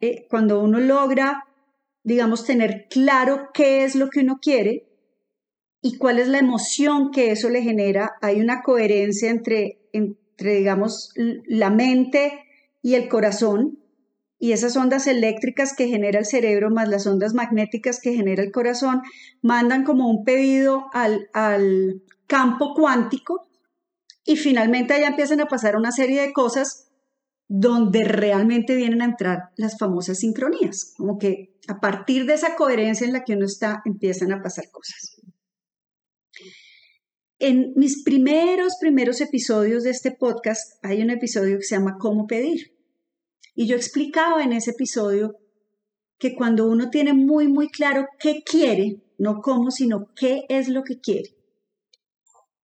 eh, 0.00 0.26
cuando 0.30 0.60
uno 0.60 0.78
logra 0.78 1.44
digamos, 2.04 2.44
tener 2.44 2.86
claro 2.88 3.48
qué 3.52 3.84
es 3.84 3.96
lo 3.96 4.10
que 4.10 4.20
uno 4.20 4.38
quiere 4.40 4.86
y 5.80 5.96
cuál 5.96 6.18
es 6.18 6.28
la 6.28 6.38
emoción 6.38 7.10
que 7.10 7.32
eso 7.32 7.48
le 7.48 7.62
genera. 7.62 8.12
Hay 8.20 8.40
una 8.40 8.62
coherencia 8.62 9.30
entre, 9.30 9.88
entre 9.92 10.56
digamos, 10.56 11.12
la 11.46 11.70
mente 11.70 12.44
y 12.82 12.94
el 12.94 13.08
corazón 13.08 13.78
y 14.44 14.52
esas 14.52 14.76
ondas 14.76 15.06
eléctricas 15.06 15.72
que 15.74 15.88
genera 15.88 16.18
el 16.18 16.26
cerebro 16.26 16.68
más 16.68 16.86
las 16.90 17.06
ondas 17.06 17.32
magnéticas 17.32 17.98
que 17.98 18.12
genera 18.12 18.42
el 18.42 18.52
corazón 18.52 19.00
mandan 19.40 19.84
como 19.84 20.10
un 20.10 20.22
pedido 20.22 20.84
al, 20.92 21.30
al 21.32 22.02
campo 22.26 22.74
cuántico 22.74 23.48
y 24.22 24.36
finalmente 24.36 24.92
allá 24.92 25.08
empiezan 25.08 25.40
a 25.40 25.46
pasar 25.46 25.76
una 25.76 25.92
serie 25.92 26.20
de 26.20 26.34
cosas 26.34 26.90
donde 27.48 28.04
realmente 28.04 28.76
vienen 28.76 29.00
a 29.00 29.06
entrar 29.06 29.44
las 29.56 29.78
famosas 29.78 30.18
sincronías, 30.18 30.92
como 30.94 31.16
que 31.16 31.56
a 31.66 31.80
partir 31.80 32.26
de 32.26 32.34
esa 32.34 32.54
coherencia 32.54 33.06
en 33.06 33.14
la 33.14 33.24
que 33.24 33.36
uno 33.36 33.46
está, 33.46 33.80
empiezan 33.86 34.30
a 34.30 34.42
pasar 34.42 34.66
cosas. 34.70 35.22
En 37.38 37.72
mis 37.76 38.04
primeros, 38.04 38.74
primeros 38.78 39.22
episodios 39.22 39.84
de 39.84 39.90
este 39.90 40.10
podcast 40.10 40.84
hay 40.84 41.00
un 41.00 41.08
episodio 41.08 41.56
que 41.56 41.64
se 41.64 41.76
llama 41.76 41.96
Cómo 41.98 42.26
pedir. 42.26 42.73
Y 43.54 43.66
yo 43.66 43.76
explicaba 43.76 44.42
en 44.42 44.52
ese 44.52 44.72
episodio 44.72 45.36
que 46.18 46.34
cuando 46.34 46.66
uno 46.68 46.90
tiene 46.90 47.12
muy, 47.12 47.48
muy 47.48 47.68
claro 47.68 48.06
qué 48.18 48.42
quiere, 48.44 49.02
no 49.18 49.40
cómo, 49.40 49.70
sino 49.70 50.08
qué 50.14 50.44
es 50.48 50.68
lo 50.68 50.82
que 50.82 51.00
quiere, 51.00 51.34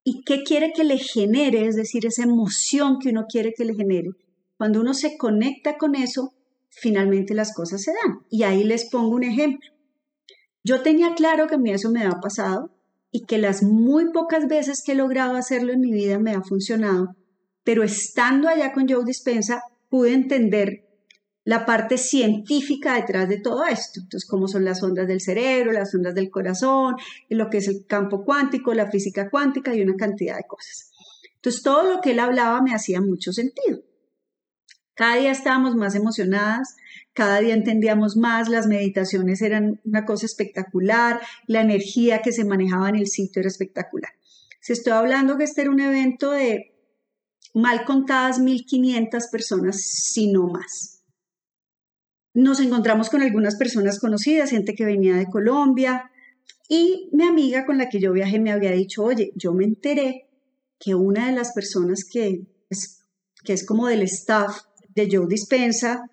y 0.03 0.23
qué 0.25 0.43
quiere 0.43 0.73
que 0.73 0.85
le 0.85 0.99
genere, 0.99 1.67
es 1.67 1.77
decir, 1.77 2.07
esa 2.07 2.23
emoción 2.23 2.99
que 2.99 3.11
uno 3.11 3.27
quiere 3.29 3.53
que 3.57 3.65
le 3.65 3.75
genere, 3.75 4.11
cuando 4.57 4.81
uno 4.81 4.95
se 4.95 5.17
conecta 5.17 5.77
con 5.79 5.95
eso, 5.95 6.35
finalmente 6.71 7.35
las 7.35 7.55
cosas 7.55 7.83
se 7.83 7.93
dan. 7.93 8.21
Y 8.31 8.43
ahí 8.43 8.65
les 8.65 8.91
pongo 8.91 9.15
un 9.15 9.25
ejemplo. 9.25 9.71
Yo 10.63 10.83
tenía 10.83 11.15
claro 11.15 11.47
que 11.47 11.55
a 11.55 11.59
mí 11.59 11.71
eso 11.71 11.91
me 11.91 12.05
ha 12.05 12.21
pasado 12.21 12.71
y 13.11 13.25
que 13.25 13.39
las 13.39 13.63
muy 13.63 14.13
pocas 14.13 14.49
veces 14.49 14.83
que 14.85 14.93
he 14.93 14.95
logrado 14.95 15.35
hacerlo 15.35 15.73
en 15.73 15.81
mi 15.81 15.91
vida 15.93 16.19
me 16.19 16.33
ha 16.33 16.43
funcionado, 16.43 17.17
pero 17.65 17.83
estando 17.83 18.49
allá 18.49 18.73
con 18.73 18.89
Joe 18.89 19.05
Dispensa 19.05 19.63
pude 19.91 20.15
entender 20.15 20.87
la 21.45 21.67
parte 21.67 21.99
científica 21.99 22.95
detrás 22.95 23.29
de 23.29 23.41
todo 23.41 23.67
esto. 23.67 24.01
Entonces, 24.01 24.29
cómo 24.29 24.47
son 24.47 24.65
las 24.65 24.83
ondas 24.83 25.09
del 25.09 25.21
cerebro, 25.21 25.73
las 25.73 25.95
ondas 25.95 26.15
del 26.15 26.31
corazón, 26.31 26.97
lo 27.29 27.51
que 27.51 27.59
es 27.59 27.69
el 27.69 27.85
campo 27.87 28.25
cuántico, 28.25 28.73
la 28.73 28.91
física 28.91 29.29
cuántica 29.29 29.75
y 29.75 29.83
una 29.83 29.97
cantidad 29.97 30.37
de 30.37 30.45
cosas. 30.47 30.91
Entonces, 31.35 31.63
todo 31.63 31.83
lo 31.83 32.01
que 32.01 32.13
él 32.13 32.21
hablaba 32.21 32.63
me 32.63 32.75
hacía 32.75 33.01
mucho 33.01 33.33
sentido. 33.33 33.81
Cada 34.95 35.17
día 35.17 35.31
estábamos 35.31 35.77
más 35.77 35.95
emocionadas, 35.95 36.77
cada 37.15 37.41
día 37.41 37.55
entendíamos 37.55 38.17
más, 38.17 38.49
las 38.49 38.67
meditaciones 38.67 39.41
eran 39.41 39.81
una 39.85 40.05
cosa 40.05 40.27
espectacular, 40.27 41.21
la 41.47 41.63
energía 41.63 42.21
que 42.21 42.33
se 42.33 42.45
manejaba 42.45 42.91
en 42.91 42.97
el 42.97 43.07
sitio 43.07 43.41
era 43.41 43.49
espectacular. 43.49 44.13
Se 44.61 44.75
estoy 44.75 44.93
hablando 44.93 45.39
que 45.39 45.45
este 45.45 45.63
era 45.63 45.71
un 45.71 45.81
evento 45.81 46.33
de 46.33 46.80
mal 47.55 47.85
contadas 47.85 48.39
1.500 48.41 49.31
personas, 49.31 49.81
si 49.81 50.33
no 50.33 50.47
más. 50.47 51.03
Nos 52.33 52.61
encontramos 52.61 53.11
con 53.11 53.23
algunas 53.23 53.57
personas 53.57 53.99
conocidas, 53.99 54.51
gente 54.51 54.75
que 54.75 54.85
venía 54.85 55.17
de 55.17 55.27
Colombia, 55.27 56.11
y 56.69 57.09
mi 57.13 57.25
amiga 57.25 57.67
con 57.67 57.79
la 57.79 57.89
que 57.89 57.99
yo 57.99 58.13
viajé 58.13 58.39
me 58.39 58.53
había 58.53 58.71
dicho, 58.71 59.03
oye, 59.03 59.33
yo 59.35 59.53
me 59.53 59.65
enteré 59.65 60.29
que 60.79 60.95
una 60.95 61.27
de 61.27 61.33
las 61.33 61.53
personas 61.53 62.05
que 62.05 62.47
es, 62.71 63.05
que 63.45 63.53
es 63.53 63.67
como 63.67 63.89
del 63.89 64.03
staff 64.03 64.61
de 64.95 65.09
Joe 65.11 65.27
Dispensa, 65.29 66.09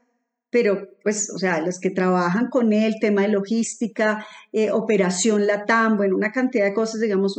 pero 0.50 0.90
pues, 1.04 1.30
o 1.30 1.38
sea, 1.38 1.62
los 1.62 1.80
que 1.80 1.92
trabajan 1.92 2.50
con 2.50 2.74
él, 2.74 2.96
tema 3.00 3.22
de 3.22 3.28
logística, 3.28 4.26
eh, 4.52 4.72
operación 4.72 5.46
Latam, 5.46 5.98
bueno, 5.98 6.16
una 6.16 6.32
cantidad 6.32 6.66
de 6.66 6.74
cosas, 6.74 7.02
digamos, 7.02 7.38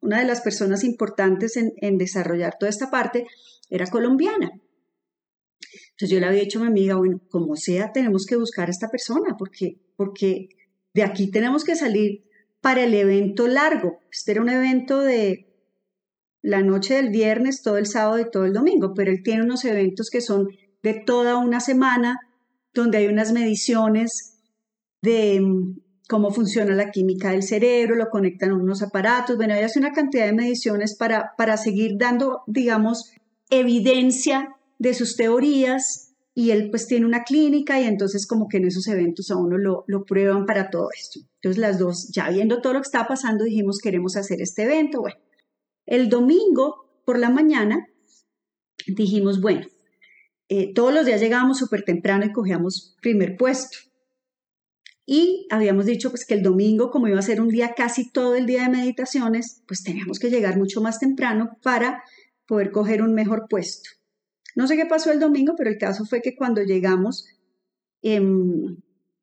una 0.00 0.20
de 0.20 0.26
las 0.26 0.40
personas 0.40 0.84
importantes 0.84 1.56
en, 1.56 1.72
en, 1.76 1.98
desarrollar 1.98 2.56
toda 2.58 2.70
esta 2.70 2.90
parte 2.90 3.26
era 3.70 3.86
colombiana. 3.86 4.50
Entonces 5.90 6.10
yo 6.10 6.20
le 6.20 6.26
había 6.26 6.42
dicho 6.42 6.60
a 6.60 6.62
mi 6.62 6.68
amiga, 6.68 6.96
bueno, 6.96 7.20
como 7.30 7.56
sea, 7.56 7.92
tenemos 7.92 8.24
que 8.26 8.36
buscar 8.36 8.68
a 8.68 8.70
esta 8.70 8.88
persona, 8.88 9.36
porque, 9.36 9.80
porque 9.96 10.48
de 10.94 11.02
aquí 11.02 11.30
tenemos 11.30 11.64
que 11.64 11.74
salir 11.74 12.24
para 12.60 12.84
el 12.84 12.94
evento 12.94 13.46
largo. 13.48 13.98
Este 14.10 14.32
era 14.32 14.42
un 14.42 14.48
evento 14.48 15.00
de 15.00 15.48
la 16.42 16.62
noche 16.62 16.94
del 16.94 17.10
viernes, 17.10 17.62
todo 17.62 17.78
el 17.78 17.86
sábado 17.86 18.18
y 18.18 18.30
todo 18.30 18.44
el 18.44 18.52
domingo, 18.52 18.94
pero 18.94 19.10
él 19.10 19.22
tiene 19.22 19.42
unos 19.42 19.64
eventos 19.64 20.08
que 20.10 20.20
son 20.20 20.48
de 20.82 20.94
toda 20.94 21.36
una 21.36 21.60
semana, 21.60 22.16
donde 22.72 22.98
hay 22.98 23.06
unas 23.06 23.32
mediciones 23.32 24.38
de 25.02 25.40
cómo 26.08 26.30
funciona 26.30 26.74
la 26.74 26.90
química 26.90 27.30
del 27.30 27.42
cerebro, 27.42 27.94
lo 27.94 28.08
conectan 28.08 28.50
a 28.50 28.56
unos 28.56 28.82
aparatos, 28.82 29.36
bueno, 29.36 29.54
hay 29.54 29.62
hace 29.62 29.78
una 29.78 29.92
cantidad 29.92 30.26
de 30.26 30.32
mediciones 30.32 30.96
para, 30.96 31.32
para 31.36 31.56
seguir 31.56 31.98
dando, 31.98 32.42
digamos, 32.46 33.12
evidencia 33.50 34.56
de 34.78 34.94
sus 34.94 35.16
teorías 35.16 36.14
y 36.34 36.50
él 36.50 36.70
pues 36.70 36.86
tiene 36.86 37.04
una 37.04 37.24
clínica 37.24 37.80
y 37.80 37.84
entonces 37.84 38.26
como 38.26 38.48
que 38.48 38.56
en 38.56 38.66
esos 38.66 38.86
eventos 38.86 39.30
a 39.30 39.36
uno 39.36 39.58
lo, 39.58 39.84
lo 39.86 40.04
prueban 40.04 40.46
para 40.46 40.70
todo 40.70 40.88
esto. 40.96 41.20
Entonces 41.36 41.60
las 41.60 41.78
dos, 41.78 42.10
ya 42.14 42.30
viendo 42.30 42.62
todo 42.62 42.74
lo 42.74 42.80
que 42.80 42.86
estaba 42.86 43.08
pasando, 43.08 43.44
dijimos 43.44 43.78
queremos 43.78 44.16
hacer 44.16 44.40
este 44.40 44.62
evento. 44.62 45.00
Bueno, 45.00 45.18
el 45.84 46.08
domingo 46.08 47.02
por 47.04 47.18
la 47.18 47.28
mañana 47.28 47.86
dijimos, 48.86 49.40
bueno, 49.40 49.66
eh, 50.48 50.72
todos 50.72 50.94
los 50.94 51.04
días 51.04 51.20
llegábamos 51.20 51.58
súper 51.58 51.82
temprano 51.82 52.24
y 52.24 52.32
cogíamos 52.32 52.96
primer 53.02 53.36
puesto. 53.36 53.87
Y 55.10 55.46
habíamos 55.48 55.86
dicho 55.86 56.10
pues 56.10 56.26
que 56.26 56.34
el 56.34 56.42
domingo, 56.42 56.90
como 56.90 57.08
iba 57.08 57.18
a 57.18 57.22
ser 57.22 57.40
un 57.40 57.48
día 57.48 57.72
casi 57.74 58.10
todo 58.10 58.34
el 58.34 58.44
día 58.44 58.64
de 58.64 58.68
meditaciones, 58.68 59.62
pues 59.66 59.82
teníamos 59.82 60.18
que 60.18 60.28
llegar 60.28 60.58
mucho 60.58 60.82
más 60.82 61.00
temprano 61.00 61.56
para 61.62 62.04
poder 62.46 62.70
coger 62.70 63.00
un 63.00 63.14
mejor 63.14 63.46
puesto. 63.48 63.88
No 64.54 64.66
sé 64.66 64.76
qué 64.76 64.84
pasó 64.84 65.10
el 65.10 65.18
domingo, 65.18 65.54
pero 65.56 65.70
el 65.70 65.78
caso 65.78 66.04
fue 66.04 66.20
que 66.20 66.36
cuando 66.36 66.62
llegamos, 66.62 67.24
em, 68.02 68.76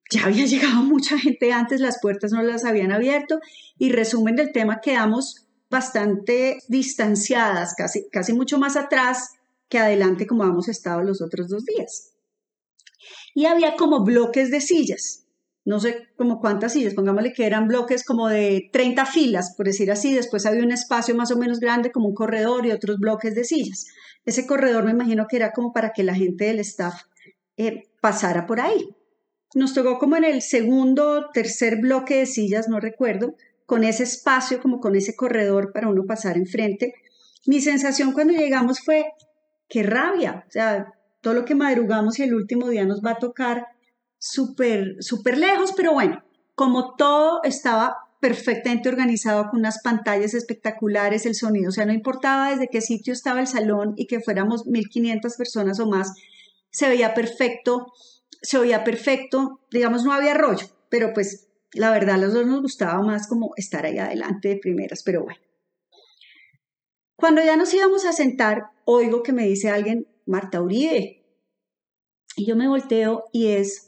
ya 0.09 0.25
había 0.25 0.45
llegado 0.47 0.81
mucha 0.81 1.19
gente 1.19 1.53
antes, 1.53 1.79
las 1.79 1.99
puertas 2.01 2.31
no 2.31 2.41
las 2.41 2.65
habían 2.65 2.91
abierto 2.91 3.39
y 3.77 3.91
resumen 3.91 4.35
del 4.35 4.51
tema, 4.51 4.81
quedamos 4.81 5.45
bastante 5.69 6.57
distanciadas, 6.67 7.75
casi, 7.77 8.09
casi 8.11 8.33
mucho 8.33 8.57
más 8.57 8.75
atrás 8.75 9.33
que 9.69 9.77
adelante 9.77 10.25
como 10.25 10.45
hemos 10.45 10.67
estado 10.67 11.03
los 11.03 11.21
otros 11.21 11.47
dos 11.47 11.63
días. 11.63 12.13
Y 13.35 13.45
había 13.45 13.75
como 13.75 14.03
bloques 14.03 14.49
de 14.49 14.61
sillas, 14.61 15.24
no 15.65 15.79
sé 15.79 16.07
como 16.15 16.39
cuántas 16.39 16.73
sillas, 16.73 16.93
pongámosle 16.93 17.33
que 17.33 17.45
eran 17.47 17.67
bloques 17.67 18.05
como 18.05 18.27
de 18.27 18.69
30 18.71 19.05
filas, 19.07 19.55
por 19.57 19.65
decir 19.65 19.91
así, 19.91 20.13
después 20.13 20.45
había 20.45 20.63
un 20.63 20.71
espacio 20.71 21.15
más 21.15 21.31
o 21.31 21.37
menos 21.37 21.59
grande 21.59 21.91
como 21.91 22.07
un 22.07 22.13
corredor 22.13 22.67
y 22.67 22.71
otros 22.71 22.99
bloques 22.99 23.33
de 23.33 23.43
sillas. 23.43 23.87
Ese 24.25 24.45
corredor 24.45 24.85
me 24.85 24.91
imagino 24.91 25.25
que 25.27 25.37
era 25.37 25.51
como 25.51 25.73
para 25.73 25.91
que 25.91 26.03
la 26.03 26.13
gente 26.13 26.45
del 26.45 26.59
staff 26.59 27.01
eh, 27.57 27.89
pasara 27.99 28.45
por 28.45 28.61
ahí. 28.61 28.89
Nos 29.55 29.73
tocó 29.73 29.97
como 29.97 30.17
en 30.17 30.23
el 30.23 30.43
segundo, 30.43 31.29
tercer 31.33 31.77
bloque 31.77 32.17
de 32.17 32.25
sillas, 32.27 32.69
no 32.69 32.79
recuerdo, 32.79 33.35
con 33.65 33.83
ese 33.83 34.03
espacio, 34.03 34.61
como 34.61 34.79
con 34.79 34.95
ese 34.95 35.15
corredor 35.15 35.71
para 35.73 35.89
uno 35.89 36.05
pasar 36.05 36.37
enfrente. 36.37 36.93
Mi 37.47 37.59
sensación 37.59 38.11
cuando 38.11 38.33
llegamos 38.33 38.81
fue, 38.81 39.05
qué 39.67 39.81
rabia, 39.81 40.45
o 40.47 40.51
sea, 40.51 40.93
todo 41.21 41.33
lo 41.33 41.45
que 41.45 41.55
madrugamos 41.55 42.19
y 42.19 42.23
el 42.23 42.35
último 42.35 42.69
día 42.69 42.85
nos 42.85 43.01
va 43.03 43.11
a 43.11 43.19
tocar 43.19 43.65
súper, 44.25 44.95
súper 45.01 45.37
lejos, 45.37 45.73
pero 45.75 45.93
bueno, 45.93 46.23
como 46.55 46.95
todo 46.95 47.41
estaba 47.43 47.97
perfectamente 48.19 48.89
organizado 48.89 49.49
con 49.49 49.59
unas 49.59 49.81
pantallas 49.83 50.33
espectaculares, 50.33 51.25
el 51.25 51.35
sonido, 51.35 51.69
o 51.69 51.71
sea, 51.71 51.85
no 51.85 51.93
importaba 51.93 52.49
desde 52.49 52.69
qué 52.69 52.81
sitio 52.81 53.13
estaba 53.13 53.39
el 53.39 53.47
salón 53.47 53.93
y 53.97 54.07
que 54.07 54.21
fuéramos 54.21 54.65
1500 54.65 55.35
personas 55.35 55.79
o 55.79 55.87
más, 55.87 56.13
se 56.71 56.89
veía 56.89 57.13
perfecto, 57.13 57.93
se 58.41 58.57
oía 58.57 58.83
perfecto, 58.83 59.59
digamos, 59.69 60.03
no 60.03 60.11
había 60.11 60.33
rollo, 60.33 60.65
pero 60.89 61.13
pues 61.13 61.47
la 61.73 61.91
verdad 61.91 62.15
a 62.15 62.19
los 62.19 62.33
dos 62.33 62.47
nos 62.47 62.61
gustaba 62.61 63.01
más 63.03 63.27
como 63.27 63.51
estar 63.57 63.85
ahí 63.85 63.99
adelante 63.99 64.49
de 64.49 64.57
primeras, 64.57 65.03
pero 65.03 65.23
bueno. 65.23 65.39
Cuando 67.15 67.43
ya 67.43 67.55
nos 67.57 67.73
íbamos 67.73 68.05
a 68.05 68.11
sentar, 68.11 68.71
oigo 68.85 69.21
que 69.21 69.33
me 69.33 69.45
dice 69.45 69.69
alguien, 69.69 70.07
Marta 70.25 70.61
Uribe. 70.61 71.21
Y 72.35 72.45
yo 72.45 72.55
me 72.55 72.67
volteo 72.67 73.25
y 73.31 73.47
es 73.47 73.84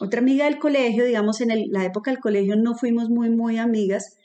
otra 0.00 0.20
amiga 0.20 0.46
del 0.46 0.58
colegio, 0.58 1.04
digamos, 1.04 1.40
en 1.40 1.70
la 1.70 1.84
época 1.84 2.10
del 2.10 2.20
colegio 2.20 2.56
no 2.56 2.74
fuimos 2.74 3.08
muy, 3.08 3.30
muy 3.30 3.58
amigas, 3.58 4.16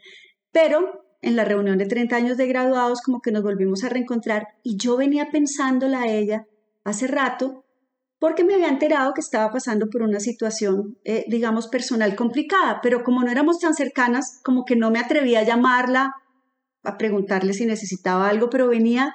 pero 0.52 1.04
en 1.22 1.36
la 1.36 1.46
reunión 1.46 1.78
de 1.78 1.86
30 1.86 2.16
años 2.16 2.38
de 2.38 2.48
graduados 2.48 3.02
como 3.02 3.22
que 3.22 3.32
nos 3.32 3.44
volvimos 3.44 3.84
a 3.84 3.90
reencontrar 3.90 4.48
y 4.64 4.78
yo 4.78 4.98
venía 4.98 5.30
pensándola 5.32 6.02
a 6.02 6.08
ella 6.08 6.46
hace 6.84 7.08
rato 7.08 7.66
porque 8.20 8.44
me 8.44 8.56
había 8.56 8.70
enterado 8.70 9.14
que 9.14 9.22
estaba 9.22 9.52
pasando 9.52 9.88
por 9.90 10.02
una 10.02 10.20
situación, 10.20 10.98
eh, 11.04 11.26
digamos, 11.28 11.68
personal 11.68 12.16
complicada, 12.16 12.80
pero 12.82 13.04
como 13.04 13.24
no 13.24 13.32
éramos 13.32 13.60
tan 13.60 13.76
cercanas, 13.76 14.40
como 14.44 14.66
que 14.66 14.76
no 14.76 14.90
me 14.90 15.00
atrevía 15.00 15.42
a 15.42 15.44
llamarla, 15.44 16.14
a 16.84 16.98
preguntarle 16.98 17.54
si 17.54 17.66
necesitaba 17.66 18.30
algo, 18.30 18.50
pero 18.50 18.68
venía 18.68 19.14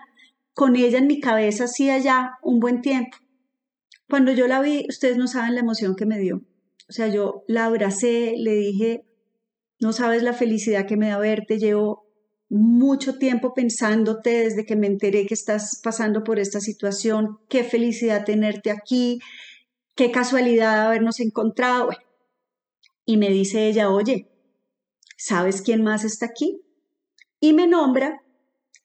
con 0.55 0.77
ella 0.77 0.99
en 0.99 1.07
mi 1.07 1.21
cabeza 1.21 1.65
hacía 1.65 1.99
ya 1.99 2.39
un 2.43 2.61
buen 2.61 2.81
tiempo. 2.81 3.17
Cuando 4.09 4.33
yo 4.33 4.47
la 4.47 4.61
vi, 4.61 4.87
ustedes 4.89 5.17
no 5.17 5.27
saben 5.27 5.55
la 5.55 5.61
emoción 5.61 5.97
que 5.97 6.07
me 6.07 6.19
dio. 6.19 6.43
O 6.89 6.93
sea, 6.93 7.09
yo 7.09 7.45
la 7.49 7.67
abracé, 7.67 8.35
le 8.37 8.55
dije, 8.55 9.05
no 9.81 9.93
sabes 9.93 10.23
la 10.23 10.33
felicidad 10.33 10.87
que 10.87 10.97
me 10.97 11.09
da 11.09 11.19
verte, 11.19 11.59
llevo 11.59 12.07
mucho 12.49 13.17
tiempo 13.19 13.55
pensándote 13.55 14.45
desde 14.45 14.67
que 14.67 14.77
me 14.77 14.87
enteré 14.87 15.27
que 15.27 15.35
estás 15.35 15.81
pasando 15.83 16.23
por 16.23 16.39
esta 16.39 16.61
situación, 16.61 17.39
qué 17.49 17.65
felicidad 17.65 18.27
tenerte 18.27 18.71
aquí, 18.71 19.21
qué 19.95 20.11
casualidad 20.11 20.87
habernos 20.87 21.19
encontrado. 21.21 21.89
y 23.05 23.17
me 23.17 23.31
dice 23.31 23.67
ella, 23.67 23.91
oye, 23.91 24.31
¿sabes 25.17 25.63
quién 25.63 25.83
más 25.83 26.05
está 26.05 26.27
aquí? 26.27 26.61
Y 27.41 27.53
me 27.53 27.67
nombra 27.67 28.23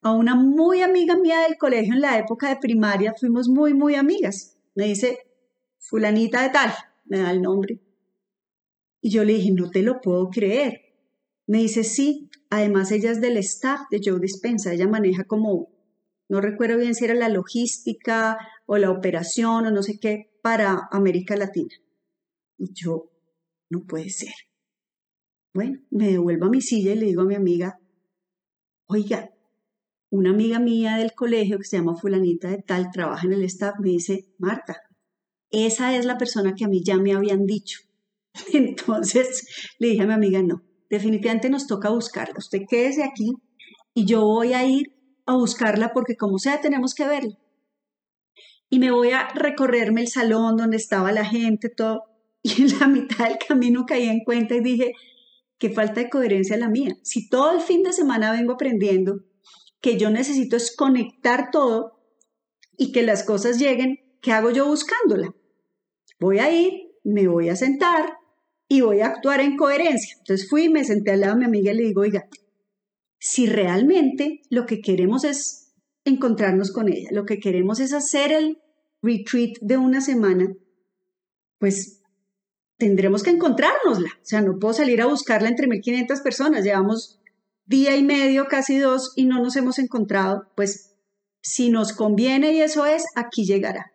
a 0.02 0.12
una 0.12 0.36
muy 0.36 0.82
amiga 0.82 1.16
mía 1.16 1.42
del 1.42 1.58
colegio 1.58 1.94
en 1.94 2.02
la 2.02 2.18
época 2.18 2.50
de 2.50 2.58
primaria, 2.58 3.14
fuimos 3.20 3.48
muy, 3.48 3.74
muy 3.74 3.96
amigas. 3.96 4.57
Me 4.78 4.86
dice, 4.86 5.18
fulanita 5.80 6.44
de 6.44 6.52
tal, 6.52 6.72
me 7.06 7.18
da 7.18 7.32
el 7.32 7.42
nombre. 7.42 7.82
Y 9.02 9.10
yo 9.10 9.24
le 9.24 9.34
dije, 9.34 9.52
no 9.52 9.72
te 9.72 9.82
lo 9.82 10.02
puedo 10.02 10.30
creer. 10.30 10.94
Me 11.48 11.58
dice, 11.58 11.84
sí, 11.84 12.30
además 12.52 12.92
ella 12.92 13.10
es 13.10 13.20
del 13.20 13.38
staff 13.38 13.80
de 13.90 14.00
Joe 14.06 14.20
Dispensa, 14.20 14.72
ella 14.72 14.88
maneja 14.88 15.24
como, 15.24 15.70
no 16.30 16.42
recuerdo 16.42 16.78
bien 16.78 16.94
si 16.94 17.06
era 17.06 17.16
la 17.16 17.28
logística 17.28 18.38
o 18.68 18.78
la 18.78 18.92
operación 18.92 19.66
o 19.66 19.72
no 19.72 19.82
sé 19.82 19.98
qué, 20.00 20.38
para 20.44 20.88
América 20.92 21.36
Latina. 21.36 21.74
Y 22.60 22.72
yo, 22.76 23.10
no 23.72 23.84
puede 23.84 24.12
ser. 24.12 24.34
Bueno, 25.56 25.80
me 25.90 26.12
devuelvo 26.12 26.46
a 26.46 26.52
mi 26.52 26.62
silla 26.62 26.94
y 26.94 26.98
le 26.98 27.08
digo 27.08 27.24
a 27.24 27.26
mi 27.26 27.34
amiga, 27.34 27.80
oiga, 28.86 29.32
una 30.10 30.30
amiga 30.30 30.60
mía 30.60 30.98
del 30.98 31.14
colegio 31.14 31.58
que 31.58 31.66
se 31.66 31.78
llama 31.78 31.96
fulanita 31.96 32.50
de 32.50 32.62
tal, 32.62 32.92
trabaja 32.92 33.28
en 33.28 33.34
el 33.34 33.44
staff, 33.44 33.76
me 33.80 33.90
dice, 33.90 34.34
Marta, 34.38 34.82
esa 35.50 35.96
es 35.96 36.06
la 36.06 36.18
persona 36.18 36.54
que 36.56 36.66
a 36.66 36.68
mí 36.68 36.84
ya 36.84 36.98
me 36.98 37.14
habían 37.14 37.46
dicho. 37.46 37.80
Entonces 38.54 39.48
le 39.80 39.90
dije 39.90 40.04
a 40.04 40.08
mi 40.08 40.14
amiga, 40.14 40.42
no, 40.42 40.64
definitivamente 40.90 41.50
nos 41.50 41.68
toca 41.68 41.90
buscarla. 41.90 42.36
Usted 42.38 42.62
quédese 42.70 43.04
aquí 43.04 43.34
y 43.94 44.06
yo 44.06 44.22
voy 44.22 44.54
a 44.54 44.66
ir 44.66 44.94
a 45.26 45.36
buscarla 45.36 45.92
porque 45.94 46.16
como 46.16 46.40
sea 46.40 46.62
tenemos 46.62 46.94
que 46.94 47.08
verla. 47.08 47.38
y 48.70 48.80
me 48.80 48.92
voy 48.92 49.12
a 49.12 49.30
recorrerme 49.30 50.02
el 50.02 50.10
salón 50.10 50.58
donde 50.58 50.78
estaba 50.78 51.12
la 51.12 51.26
gente, 51.26 51.70
todo. 51.70 52.04
Y 52.44 52.62
en 52.62 52.80
la 52.80 52.88
mitad 52.88 53.28
del 53.28 53.40
camino 53.46 53.86
caí 53.86 54.08
en 54.08 54.24
cuenta 54.24 54.56
y 54.56 54.62
dije, 54.62 54.94
qué 55.58 55.70
falta 55.70 56.02
de 56.02 56.10
coherencia 56.10 56.56
la 56.56 56.70
mía. 56.70 56.96
Si 57.04 57.28
todo 57.28 57.52
el 57.52 57.62
fin 57.62 57.84
de 57.84 57.92
semana 57.92 58.32
vengo 58.32 58.54
aprendiendo 58.54 59.24
que 59.82 59.98
yo 59.98 60.10
necesito 60.10 60.56
es 60.56 60.76
conectar 60.76 61.50
todo 61.52 62.00
y 62.78 62.92
que 62.92 63.04
las 63.04 63.24
cosas 63.24 63.60
lleguen, 63.60 64.00
¿qué 64.22 64.32
hago 64.32 64.52
yo 64.52 64.68
buscándola? 64.68 65.34
Voy 66.20 66.40
a 66.40 66.52
ir, 66.52 66.92
me 67.04 67.28
voy 67.28 67.50
a 67.50 67.56
sentar 67.56 68.18
y 68.68 68.82
voy 68.82 69.02
a 69.02 69.08
actuar 69.08 69.40
en 69.42 69.56
coherencia. 69.56 70.16
Entonces 70.20 70.50
fui, 70.50 70.70
me 70.70 70.84
senté 70.84 71.12
al 71.12 71.22
lado 71.22 71.34
de 71.34 71.40
mi 71.40 71.46
amiga 71.46 71.72
y 71.72 71.76
le 71.76 71.84
digo, 71.84 72.02
oiga, 72.02 72.28
si 73.20 73.48
realmente 73.48 74.42
lo 74.50 74.66
que 74.66 74.82
queremos 74.82 75.24
es 75.24 75.74
encontrarnos 76.06 76.72
con 76.72 76.92
ella, 76.92 77.10
lo 77.12 77.26
que 77.26 77.40
queremos 77.40 77.80
es 77.80 77.94
hacer 77.94 78.32
el 78.32 78.60
retreat 79.02 79.58
de 79.62 79.78
una 79.78 80.02
semana, 80.02 80.54
pues 81.60 82.02
tendremos 82.78 83.24
que 83.24 83.32
encontrárnosla. 83.32 84.10
O 84.10 84.26
sea, 84.26 84.42
no 84.42 84.60
puedo 84.60 84.74
salir 84.74 85.02
a 85.02 85.08
buscarla 85.08 85.50
entre 85.50 85.68
1.500 85.68 86.24
personas. 86.24 86.64
Llevamos 86.64 87.17
día 87.68 87.96
y 87.96 88.04
medio, 88.04 88.48
casi 88.48 88.80
dos, 88.80 89.14
y 89.16 89.26
no 89.26 89.42
nos 89.42 89.56
hemos 89.56 89.78
encontrado. 89.78 90.52
Pues 90.56 90.96
si 91.42 91.70
nos 91.70 91.94
conviene 91.94 92.54
y 92.54 92.62
eso 92.62 92.86
es, 92.86 93.04
aquí 93.16 93.46
llegará. 93.46 93.94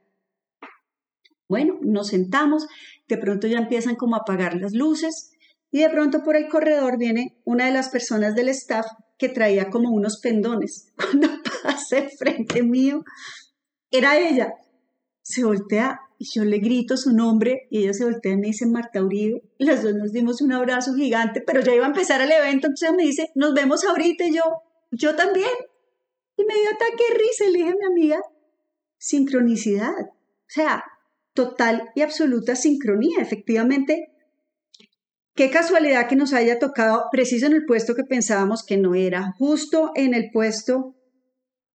Bueno, 1.49 1.79
nos 1.83 2.09
sentamos, 2.09 2.67
de 3.09 3.19
pronto 3.19 3.47
ya 3.47 3.59
empiezan 3.59 3.97
como 3.97 4.17
a 4.17 4.21
apagar 4.21 4.55
las 4.55 4.73
luces 4.73 5.33
y 5.71 5.81
de 5.81 5.91
pronto 5.91 6.23
por 6.23 6.37
el 6.37 6.49
corredor 6.49 6.99
viene 6.99 7.41
una 7.45 7.67
de 7.67 7.73
las 7.73 7.89
personas 7.89 8.35
del 8.35 8.49
staff 8.51 8.87
que 9.19 9.29
traía 9.29 9.69
como 9.69 9.91
unos 9.91 10.21
pendones. 10.23 10.93
Cuando 10.97 11.29
pasé 11.63 12.09
frente 12.19 12.63
mío, 12.63 13.05
era 13.91 14.19
ella. 14.19 14.55
Se 15.23 15.45
voltea 15.45 16.01
y 16.23 16.39
yo 16.39 16.45
le 16.45 16.59
grito 16.59 16.97
su 16.97 17.13
nombre 17.13 17.67
y 17.69 17.83
ella 17.83 17.93
se 17.93 18.05
voltea 18.05 18.35
y 18.35 18.37
me 18.37 18.47
dice 18.47 18.65
Marta 18.65 19.03
Uribe. 19.03 19.43
Las 19.59 19.83
dos 19.83 19.93
nos 19.95 20.13
dimos 20.13 20.41
un 20.41 20.53
abrazo 20.53 20.95
gigante, 20.95 21.41
pero 21.41 21.63
ya 21.63 21.75
iba 21.75 21.85
a 21.85 21.89
empezar 21.89 22.21
el 22.21 22.31
evento, 22.31 22.69
entonces 22.69 22.89
ella 22.89 22.97
me 22.97 23.03
dice, 23.03 23.33
nos 23.35 23.55
vemos 23.55 23.85
ahorita 23.85 24.27
y 24.27 24.37
yo, 24.37 24.43
yo 24.93 25.17
también. 25.17 25.51
Y 26.37 26.45
me 26.45 26.55
dio 26.55 26.71
ataque 26.71 27.03
de 27.09 27.19
risa 27.19 27.45
y 27.45 27.51
le 27.51 27.59
dije 27.59 27.75
mi 27.77 27.87
amiga, 27.87 28.21
sincronicidad. 28.99 29.99
O 29.99 30.47
sea, 30.47 30.85
total 31.35 31.91
y 31.97 32.03
absoluta 32.03 32.55
sincronía. 32.55 33.21
Efectivamente, 33.21 34.13
qué 35.35 35.51
casualidad 35.51 36.07
que 36.09 36.15
nos 36.15 36.35
haya 36.35 36.61
tocado 36.61 37.07
preciso 37.11 37.47
en 37.47 37.55
el 37.55 37.67
puesto 37.67 37.97
que 37.97 38.05
pensábamos 38.05 38.65
que 38.65 38.77
no 38.77 38.95
era, 38.95 39.33
justo 39.39 39.91
en 39.97 40.15
el 40.15 40.31
puesto 40.31 40.95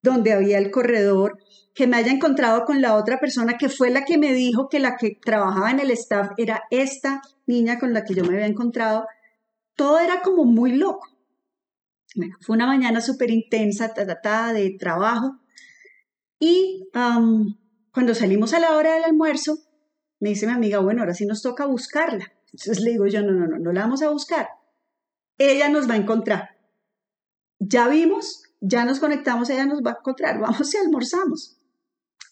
donde 0.07 0.33
había 0.33 0.57
el 0.57 0.71
corredor, 0.71 1.37
que 1.73 1.87
me 1.87 1.97
haya 1.97 2.11
encontrado 2.11 2.65
con 2.65 2.81
la 2.81 2.95
otra 2.95 3.19
persona 3.19 3.57
que 3.57 3.69
fue 3.69 3.91
la 3.91 4.03
que 4.03 4.17
me 4.17 4.33
dijo 4.33 4.67
que 4.67 4.79
la 4.79 4.97
que 4.97 5.19
trabajaba 5.23 5.69
en 5.69 5.79
el 5.79 5.91
staff 5.91 6.31
era 6.37 6.63
esta 6.71 7.21
niña 7.45 7.77
con 7.77 7.93
la 7.93 8.03
que 8.03 8.15
yo 8.15 8.23
me 8.23 8.33
había 8.33 8.47
encontrado. 8.47 9.05
Todo 9.75 9.99
era 9.99 10.21
como 10.21 10.43
muy 10.43 10.75
loco. 10.75 11.07
Bueno, 12.15 12.35
fue 12.41 12.55
una 12.55 12.65
mañana 12.65 12.99
súper 12.99 13.29
intensa, 13.29 13.93
de 13.93 14.75
trabajo. 14.79 15.39
Y 16.39 16.89
cuando 16.91 18.15
salimos 18.15 18.53
a 18.53 18.59
la 18.59 18.75
hora 18.75 18.95
del 18.95 19.03
almuerzo, 19.03 19.59
me 20.19 20.29
dice 20.29 20.47
mi 20.47 20.53
amiga, 20.53 20.79
bueno, 20.79 21.01
ahora 21.01 21.13
sí 21.13 21.27
nos 21.27 21.43
toca 21.43 21.67
buscarla. 21.67 22.33
Entonces 22.53 22.79
le 22.79 22.91
digo 22.91 23.05
yo, 23.05 23.21
no, 23.21 23.33
no, 23.33 23.45
no, 23.45 23.59
no 23.59 23.71
la 23.71 23.81
vamos 23.81 24.01
a 24.01 24.09
buscar. 24.09 24.47
Ella 25.37 25.69
nos 25.69 25.87
va 25.87 25.93
a 25.93 25.97
encontrar. 25.97 26.57
Ya 27.59 27.87
vimos, 27.87 28.43
ya 28.61 28.85
nos 28.85 28.99
conectamos, 28.99 29.49
ella 29.49 29.65
nos 29.65 29.81
va 29.81 29.91
a 29.91 29.97
encontrar, 29.99 30.39
vamos 30.39 30.73
y 30.73 30.77
almorzamos. 30.77 31.57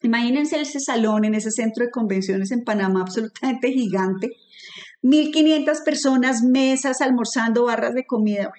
Imagínense 0.01 0.59
ese 0.59 0.79
salón 0.79 1.25
en 1.25 1.35
ese 1.35 1.51
centro 1.51 1.83
de 1.85 1.91
convenciones 1.91 2.51
en 2.51 2.63
Panamá, 2.63 3.01
absolutamente 3.01 3.71
gigante. 3.71 4.31
1.500 5.01 5.83
personas, 5.83 6.43
mesas, 6.43 7.01
almorzando, 7.01 7.65
barras 7.65 7.93
de 7.93 8.05
comida. 8.05 8.51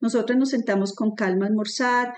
nosotros 0.00 0.36
nos 0.36 0.50
sentamos 0.50 0.94
con 0.94 1.14
calma 1.14 1.46
a 1.46 1.48
almorzar, 1.48 2.14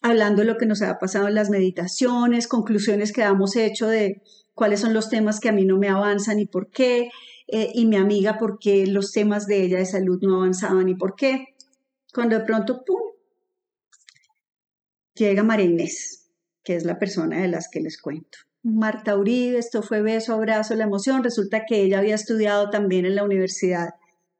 hablando 0.00 0.40
de 0.40 0.48
lo 0.48 0.56
que 0.56 0.66
nos 0.66 0.80
ha 0.80 0.98
pasado 0.98 1.28
en 1.28 1.34
las 1.34 1.50
meditaciones, 1.50 2.48
conclusiones 2.48 3.12
que 3.12 3.22
hemos 3.22 3.56
hecho 3.56 3.88
de 3.88 4.22
cuáles 4.54 4.80
son 4.80 4.94
los 4.94 5.10
temas 5.10 5.40
que 5.40 5.50
a 5.50 5.52
mí 5.52 5.64
no 5.66 5.76
me 5.76 5.88
avanzan 5.88 6.40
y 6.40 6.46
por 6.46 6.70
qué, 6.70 7.10
eh, 7.48 7.70
y 7.74 7.86
mi 7.86 7.96
amiga 7.96 8.38
por 8.38 8.58
qué 8.58 8.86
los 8.86 9.12
temas 9.12 9.46
de 9.46 9.62
ella 9.62 9.78
de 9.78 9.86
salud 9.86 10.18
no 10.22 10.36
avanzaban 10.36 10.88
y 10.88 10.94
por 10.94 11.14
qué. 11.14 11.54
Cuando 12.14 12.38
de 12.38 12.44
pronto, 12.44 12.82
¡pum!, 12.86 13.15
llega 15.16 15.42
María 15.42 15.66
Inés, 15.66 16.30
que 16.62 16.76
es 16.76 16.84
la 16.84 16.98
persona 16.98 17.40
de 17.40 17.48
las 17.48 17.68
que 17.68 17.80
les 17.80 18.00
cuento. 18.00 18.38
Marta 18.62 19.16
Uribe, 19.16 19.58
esto 19.58 19.82
fue 19.82 20.02
beso, 20.02 20.34
abrazo, 20.34 20.74
la 20.74 20.84
emoción. 20.84 21.22
Resulta 21.22 21.64
que 21.66 21.82
ella 21.82 21.98
había 21.98 22.14
estudiado 22.16 22.70
también 22.70 23.06
en 23.06 23.14
la 23.14 23.24
universidad 23.24 23.90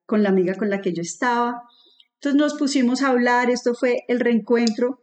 con 0.04 0.22
la 0.22 0.30
amiga 0.30 0.54
con 0.54 0.70
la 0.70 0.80
que 0.80 0.92
yo 0.92 1.02
estaba. 1.02 1.62
Entonces 2.14 2.40
nos 2.40 2.54
pusimos 2.54 3.02
a 3.02 3.08
hablar, 3.08 3.50
esto 3.50 3.74
fue 3.74 4.04
el 4.08 4.20
reencuentro 4.20 5.00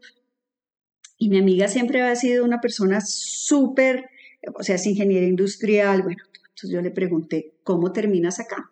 y 1.18 1.30
mi 1.30 1.38
amiga 1.38 1.68
siempre 1.68 2.02
ha 2.02 2.16
sido 2.16 2.44
una 2.44 2.60
persona 2.60 3.00
súper, 3.02 4.10
o 4.56 4.64
sea, 4.64 4.76
es 4.76 4.86
ingeniera 4.86 5.26
industrial, 5.26 6.02
bueno, 6.02 6.24
entonces 6.50 6.72
yo 6.72 6.82
le 6.82 6.92
pregunté, 6.92 7.54
¿cómo 7.64 7.94
terminas 7.94 8.40
acá? 8.40 8.72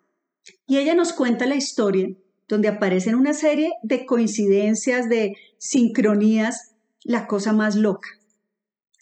Y 0.66 0.78
ella 0.78 0.94
nos 0.94 1.12
cuenta 1.12 1.46
la 1.46 1.54
historia 1.54 2.08
donde 2.48 2.68
aparecen 2.68 3.14
una 3.14 3.32
serie 3.32 3.72
de 3.82 4.04
coincidencias, 4.04 5.08
de 5.08 5.36
sincronías, 5.56 6.71
la 7.04 7.26
cosa 7.26 7.52
más 7.52 7.76
loca. 7.76 8.08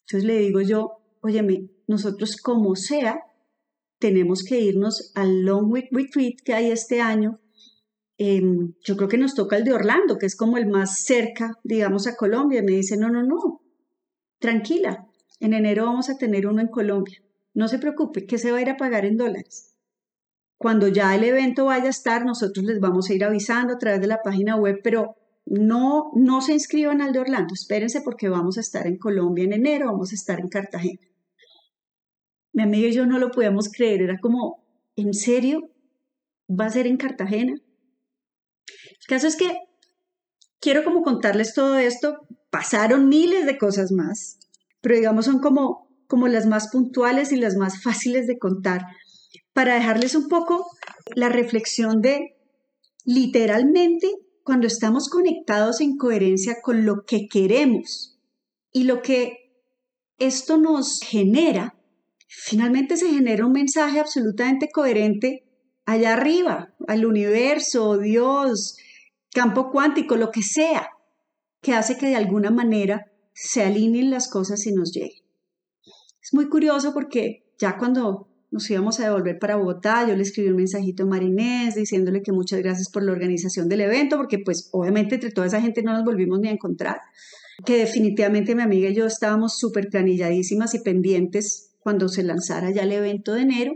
Entonces 0.00 0.24
le 0.24 0.38
digo 0.38 0.60
yo, 0.60 1.02
óyeme, 1.20 1.70
nosotros 1.86 2.36
como 2.36 2.74
sea, 2.76 3.20
tenemos 3.98 4.42
que 4.42 4.60
irnos 4.60 5.12
al 5.14 5.42
Long 5.42 5.70
Week 5.70 5.88
Retreat 5.90 6.40
que 6.44 6.54
hay 6.54 6.70
este 6.70 7.00
año 7.00 7.40
Em, 8.22 8.74
yo 8.84 8.98
creo 8.98 9.08
que 9.08 9.16
nos 9.16 9.34
toca 9.34 9.56
el 9.56 9.64
de 9.64 9.72
Orlando, 9.72 10.18
que 10.18 10.26
es 10.26 10.36
como 10.36 10.58
el 10.58 10.66
más 10.66 11.04
cerca, 11.04 11.52
digamos, 11.64 12.06
a 12.06 12.16
Colombia. 12.16 12.60
Y 12.60 12.62
me 12.62 12.72
dice, 12.72 12.98
no, 12.98 13.08
no, 13.08 13.22
no, 13.22 13.62
tranquila, 14.38 15.08
en 15.38 15.54
enero 15.54 15.86
vamos 15.86 16.10
a 16.10 16.18
tener 16.18 16.46
uno 16.46 16.60
en 16.60 16.68
Colombia. 16.68 17.16
No 17.54 17.66
se 17.66 17.78
preocupe, 17.78 18.26
que 18.26 18.36
se 18.36 18.52
va 18.52 18.58
a 18.58 18.60
ir 18.60 18.68
a 18.68 18.76
pagar 18.76 19.06
en 19.06 19.16
dólares. 19.16 19.74
Cuando 20.58 20.88
ya 20.88 21.14
el 21.14 21.24
evento 21.24 21.64
vaya 21.64 21.86
a 21.86 21.96
estar, 21.96 22.26
nosotros 22.26 22.66
les 22.66 22.78
vamos 22.78 23.08
a 23.08 23.14
ir 23.14 23.24
avisando 23.24 23.72
a 23.72 23.78
través 23.78 24.02
de 24.02 24.08
la 24.08 24.20
página 24.22 24.54
web, 24.54 24.80
pero 24.84 25.16
no, 25.50 26.12
no 26.14 26.40
se 26.42 26.52
inscriban 26.52 27.02
al 27.02 27.12
de 27.12 27.18
Orlando, 27.18 27.54
espérense 27.54 28.02
porque 28.02 28.28
vamos 28.28 28.56
a 28.56 28.60
estar 28.60 28.86
en 28.86 28.98
Colombia 28.98 29.44
en 29.44 29.52
enero, 29.52 29.86
vamos 29.86 30.12
a 30.12 30.14
estar 30.14 30.38
en 30.38 30.48
Cartagena. 30.48 31.00
Mi 32.52 32.62
amiga 32.62 32.86
y 32.86 32.92
yo 32.92 33.04
no 33.04 33.18
lo 33.18 33.32
podíamos 33.32 33.68
creer, 33.68 34.02
era 34.02 34.20
como, 34.20 34.64
¿en 34.94 35.12
serio? 35.12 35.68
¿Va 36.48 36.66
a 36.66 36.70
ser 36.70 36.86
en 36.86 36.96
Cartagena? 36.96 37.54
El 37.54 39.06
caso 39.08 39.26
es 39.26 39.34
que 39.34 39.50
quiero 40.60 40.84
como 40.84 41.02
contarles 41.02 41.52
todo 41.52 41.78
esto. 41.78 42.20
Pasaron 42.50 43.08
miles 43.08 43.44
de 43.44 43.58
cosas 43.58 43.90
más, 43.90 44.38
pero 44.80 44.94
digamos 44.94 45.24
son 45.24 45.40
como, 45.40 45.88
como 46.06 46.28
las 46.28 46.46
más 46.46 46.70
puntuales 46.70 47.32
y 47.32 47.36
las 47.36 47.56
más 47.56 47.82
fáciles 47.82 48.28
de 48.28 48.38
contar 48.38 48.82
para 49.52 49.74
dejarles 49.74 50.14
un 50.14 50.28
poco 50.28 50.64
la 51.16 51.28
reflexión 51.28 52.00
de 52.02 52.36
literalmente 53.04 54.12
cuando 54.50 54.66
estamos 54.66 55.08
conectados 55.08 55.80
en 55.80 55.96
coherencia 55.96 56.56
con 56.60 56.84
lo 56.84 57.04
que 57.04 57.28
queremos 57.28 58.18
y 58.72 58.82
lo 58.82 59.00
que 59.00 59.62
esto 60.18 60.56
nos 60.56 60.98
genera, 61.06 61.78
finalmente 62.26 62.96
se 62.96 63.12
genera 63.12 63.46
un 63.46 63.52
mensaje 63.52 64.00
absolutamente 64.00 64.68
coherente 64.72 65.44
allá 65.86 66.14
arriba, 66.14 66.74
al 66.88 67.06
universo, 67.06 67.96
Dios, 67.98 68.76
campo 69.32 69.70
cuántico, 69.70 70.16
lo 70.16 70.32
que 70.32 70.42
sea, 70.42 70.88
que 71.62 71.74
hace 71.74 71.96
que 71.96 72.08
de 72.08 72.16
alguna 72.16 72.50
manera 72.50 73.12
se 73.32 73.62
alineen 73.62 74.10
las 74.10 74.28
cosas 74.28 74.66
y 74.66 74.72
nos 74.72 74.90
lleguen. 74.90 75.22
Es 76.20 76.34
muy 76.34 76.48
curioso 76.48 76.92
porque 76.92 77.54
ya 77.56 77.78
cuando 77.78 78.26
nos 78.50 78.68
íbamos 78.70 78.98
a 78.98 79.04
devolver 79.04 79.38
para 79.38 79.56
Bogotá, 79.56 80.06
yo 80.08 80.16
le 80.16 80.22
escribí 80.22 80.48
un 80.48 80.56
mensajito 80.56 81.04
a 81.04 81.06
Marinés 81.06 81.76
diciéndole 81.76 82.22
que 82.22 82.32
muchas 82.32 82.60
gracias 82.60 82.90
por 82.90 83.04
la 83.04 83.12
organización 83.12 83.68
del 83.68 83.82
evento, 83.82 84.16
porque 84.16 84.38
pues 84.38 84.68
obviamente 84.72 85.16
entre 85.16 85.30
toda 85.30 85.46
esa 85.46 85.60
gente 85.60 85.82
no 85.82 85.92
nos 85.92 86.04
volvimos 86.04 86.40
ni 86.40 86.48
a 86.48 86.52
encontrar, 86.52 87.00
que 87.64 87.76
definitivamente 87.76 88.54
mi 88.54 88.62
amiga 88.62 88.88
y 88.88 88.94
yo 88.94 89.06
estábamos 89.06 89.56
súper 89.56 89.88
planilladísimas 89.88 90.74
y 90.74 90.80
pendientes 90.80 91.70
cuando 91.78 92.08
se 92.08 92.24
lanzara 92.24 92.70
ya 92.70 92.82
el 92.82 92.92
evento 92.92 93.34
de 93.34 93.42
enero, 93.42 93.74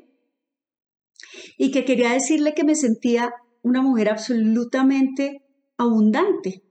y 1.57 1.71
que 1.71 1.85
quería 1.85 2.13
decirle 2.13 2.55
que 2.55 2.65
me 2.65 2.75
sentía 2.75 3.33
una 3.63 3.81
mujer 3.81 4.11
absolutamente 4.11 5.43
abundante. 5.77 6.63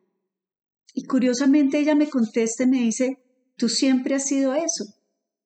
Y 0.94 1.06
curiosamente 1.06 1.80
ella 1.80 1.96
me 1.96 2.10
contesta 2.10 2.64
y 2.64 2.68
me 2.68 2.80
dice, 2.80 3.18
tú 3.58 3.70
siempre 3.70 4.16
has 4.16 4.28
sido 4.28 4.54
eso. 4.54 4.86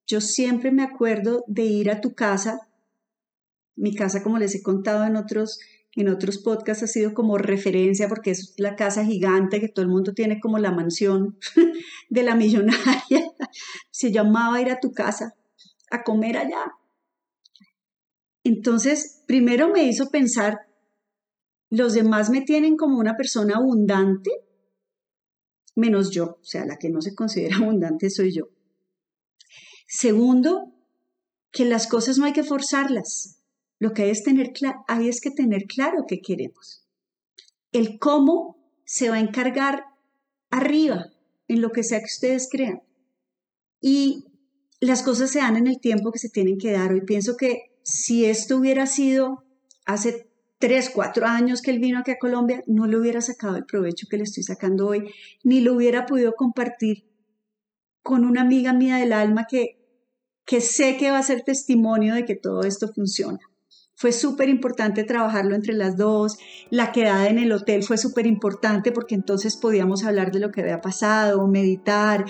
Yo 0.08 0.22
siempre 0.22 0.72
me 0.72 0.84
acuerdo 0.84 1.44
de 1.48 1.64
ir 1.66 1.92
a 1.92 2.00
tu 2.00 2.16
casa. 2.16 2.70
Mi 3.76 3.94
casa, 3.94 4.24
como 4.24 4.40
les 4.40 4.56
he 4.56 4.64
contado 4.64 5.06
en 5.06 5.18
otros, 5.18 5.60
en 5.96 6.08
otros 6.08 6.38
podcasts, 6.38 6.84
ha 6.84 6.88
sido 6.88 7.14
como 7.14 7.38
referencia 7.38 8.08
porque 8.08 8.32
es 8.32 8.54
la 8.58 8.78
casa 8.78 9.04
gigante 9.04 9.60
que 9.60 9.68
todo 9.68 9.84
el 9.84 9.92
mundo 9.92 10.14
tiene 10.14 10.40
como 10.40 10.60
la 10.60 10.72
mansión 10.72 11.38
de 12.10 12.24
la 12.24 12.36
millonaria. 12.36 12.96
Se 13.92 14.12
llamaba 14.14 14.62
ir 14.62 14.72
a 14.72 14.80
tu 14.80 14.94
casa. 14.94 15.36
a 15.92 16.04
comer 16.04 16.38
allá. 16.38 16.72
Entonces, 18.44 19.24
primero 19.28 19.70
me 19.70 19.84
hizo 19.84 20.10
pensar, 20.10 20.68
los 21.70 21.94
demás 21.94 22.30
me 22.30 22.42
tienen 22.42 22.78
como 22.78 22.98
una 22.98 23.18
persona 23.18 23.58
abundante, 23.58 24.32
menos 25.76 26.12
yo, 26.12 26.38
o 26.42 26.44
sea, 26.44 26.66
la 26.66 26.78
que 26.78 26.90
no 26.90 27.02
se 27.02 27.14
considera 27.14 27.58
abundante 27.58 28.10
soy 28.10 28.32
yo. 28.34 28.48
Segundo, 29.88 30.74
que 31.52 31.66
las 31.66 31.88
cosas 31.88 32.18
no 32.18 32.26
hay 32.26 32.34
que 32.34 32.44
forzarlas. 32.44 33.42
Lo 33.80 33.94
que 33.94 34.04
hay 34.04 34.10
es, 34.12 34.24
tener 34.24 34.52
hay 34.88 35.08
es 35.08 35.22
que 35.22 35.32
tener 35.32 35.64
claro 35.64 36.06
qué 36.08 36.20
queremos. 36.22 36.86
El 37.72 37.98
cómo 38.00 38.58
se 38.86 39.10
va 39.10 39.16
a 39.16 39.22
encargar 39.22 39.86
arriba, 40.50 41.08
en 41.48 41.62
lo 41.62 41.72
que 41.72 41.84
sea 41.84 42.00
que 42.00 42.06
ustedes 42.06 42.50
crean. 42.52 42.82
Y 43.82 44.26
las 44.80 45.04
cosas 45.04 45.32
se 45.32 45.40
dan 45.40 45.58
en 45.58 45.68
el 45.68 45.80
tiempo 45.80 46.12
que 46.12 46.20
se 46.20 46.30
tienen 46.30 46.58
que 46.58 46.72
dar. 46.72 46.92
Hoy 46.92 47.02
pienso 47.02 47.38
que 47.38 47.78
si 47.84 48.26
esto 48.26 48.58
hubiera 48.58 48.86
sido 48.86 49.46
hace 49.86 50.30
tres, 50.60 50.90
cuatro 50.94 51.26
años 51.26 51.62
que 51.62 51.72
él 51.72 51.80
vino 51.80 52.00
aquí 52.00 52.12
a 52.12 52.18
Colombia, 52.20 52.64
no 52.68 52.88
le 52.88 52.98
hubiera 52.98 53.22
sacado 53.22 53.56
el 53.56 53.66
provecho 53.66 54.08
que 54.10 54.18
le 54.18 54.24
estoy 54.24 54.44
sacando 54.44 54.88
hoy, 54.88 55.12
ni 55.44 55.62
lo 55.62 55.74
hubiera 55.74 56.06
podido 56.06 56.34
compartir 56.34 57.06
con 58.02 58.26
una 58.26 58.42
amiga 58.42 58.74
mía 58.74 58.98
del 58.98 59.14
alma 59.14 59.46
que, 59.50 59.77
que 60.48 60.62
sé 60.62 60.96
que 60.98 61.12
va 61.12 61.20
a 61.20 61.24
ser 61.24 61.42
testimonio 61.42 62.16
de 62.16 62.26
que 62.26 62.36
todo 62.36 62.62
esto 62.62 62.88
funciona. 62.88 63.40
Fue 63.96 64.14
súper 64.14 64.48
importante 64.48 65.04
trabajarlo 65.04 65.56
entre 65.56 65.74
las 65.74 65.98
dos. 65.98 66.38
La 66.70 66.92
quedada 66.92 67.28
en 67.28 67.38
el 67.38 67.52
hotel 67.52 67.84
fue 67.84 67.98
súper 67.98 68.26
importante 68.26 68.92
porque 68.92 69.16
entonces 69.16 69.58
podíamos 69.58 70.06
hablar 70.06 70.32
de 70.32 70.40
lo 70.40 70.52
que 70.52 70.62
había 70.62 70.82
pasado, 70.82 71.46
meditar. 71.48 72.26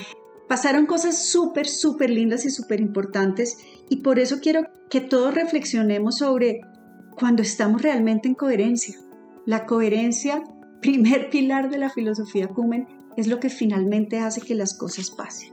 Pasaron 0.48 0.86
cosas 0.86 1.28
súper, 1.28 1.68
súper 1.68 2.10
lindas 2.10 2.44
y 2.44 2.50
súper 2.50 2.80
importantes 2.80 3.58
y 3.88 3.98
por 3.98 4.18
eso 4.18 4.38
quiero 4.40 4.62
que 4.90 5.00
todos 5.00 5.34
reflexionemos 5.34 6.18
sobre 6.18 6.62
cuando 7.16 7.42
estamos 7.42 7.82
realmente 7.82 8.26
en 8.26 8.34
coherencia. 8.34 8.96
La 9.46 9.64
coherencia, 9.64 10.42
primer 10.80 11.30
pilar 11.30 11.70
de 11.70 11.78
la 11.78 11.90
filosofía 11.90 12.48
Kumen, 12.48 12.88
es 13.16 13.28
lo 13.28 13.38
que 13.38 13.48
finalmente 13.48 14.18
hace 14.18 14.40
que 14.40 14.54
las 14.54 14.76
cosas 14.76 15.10
pasen. 15.10 15.52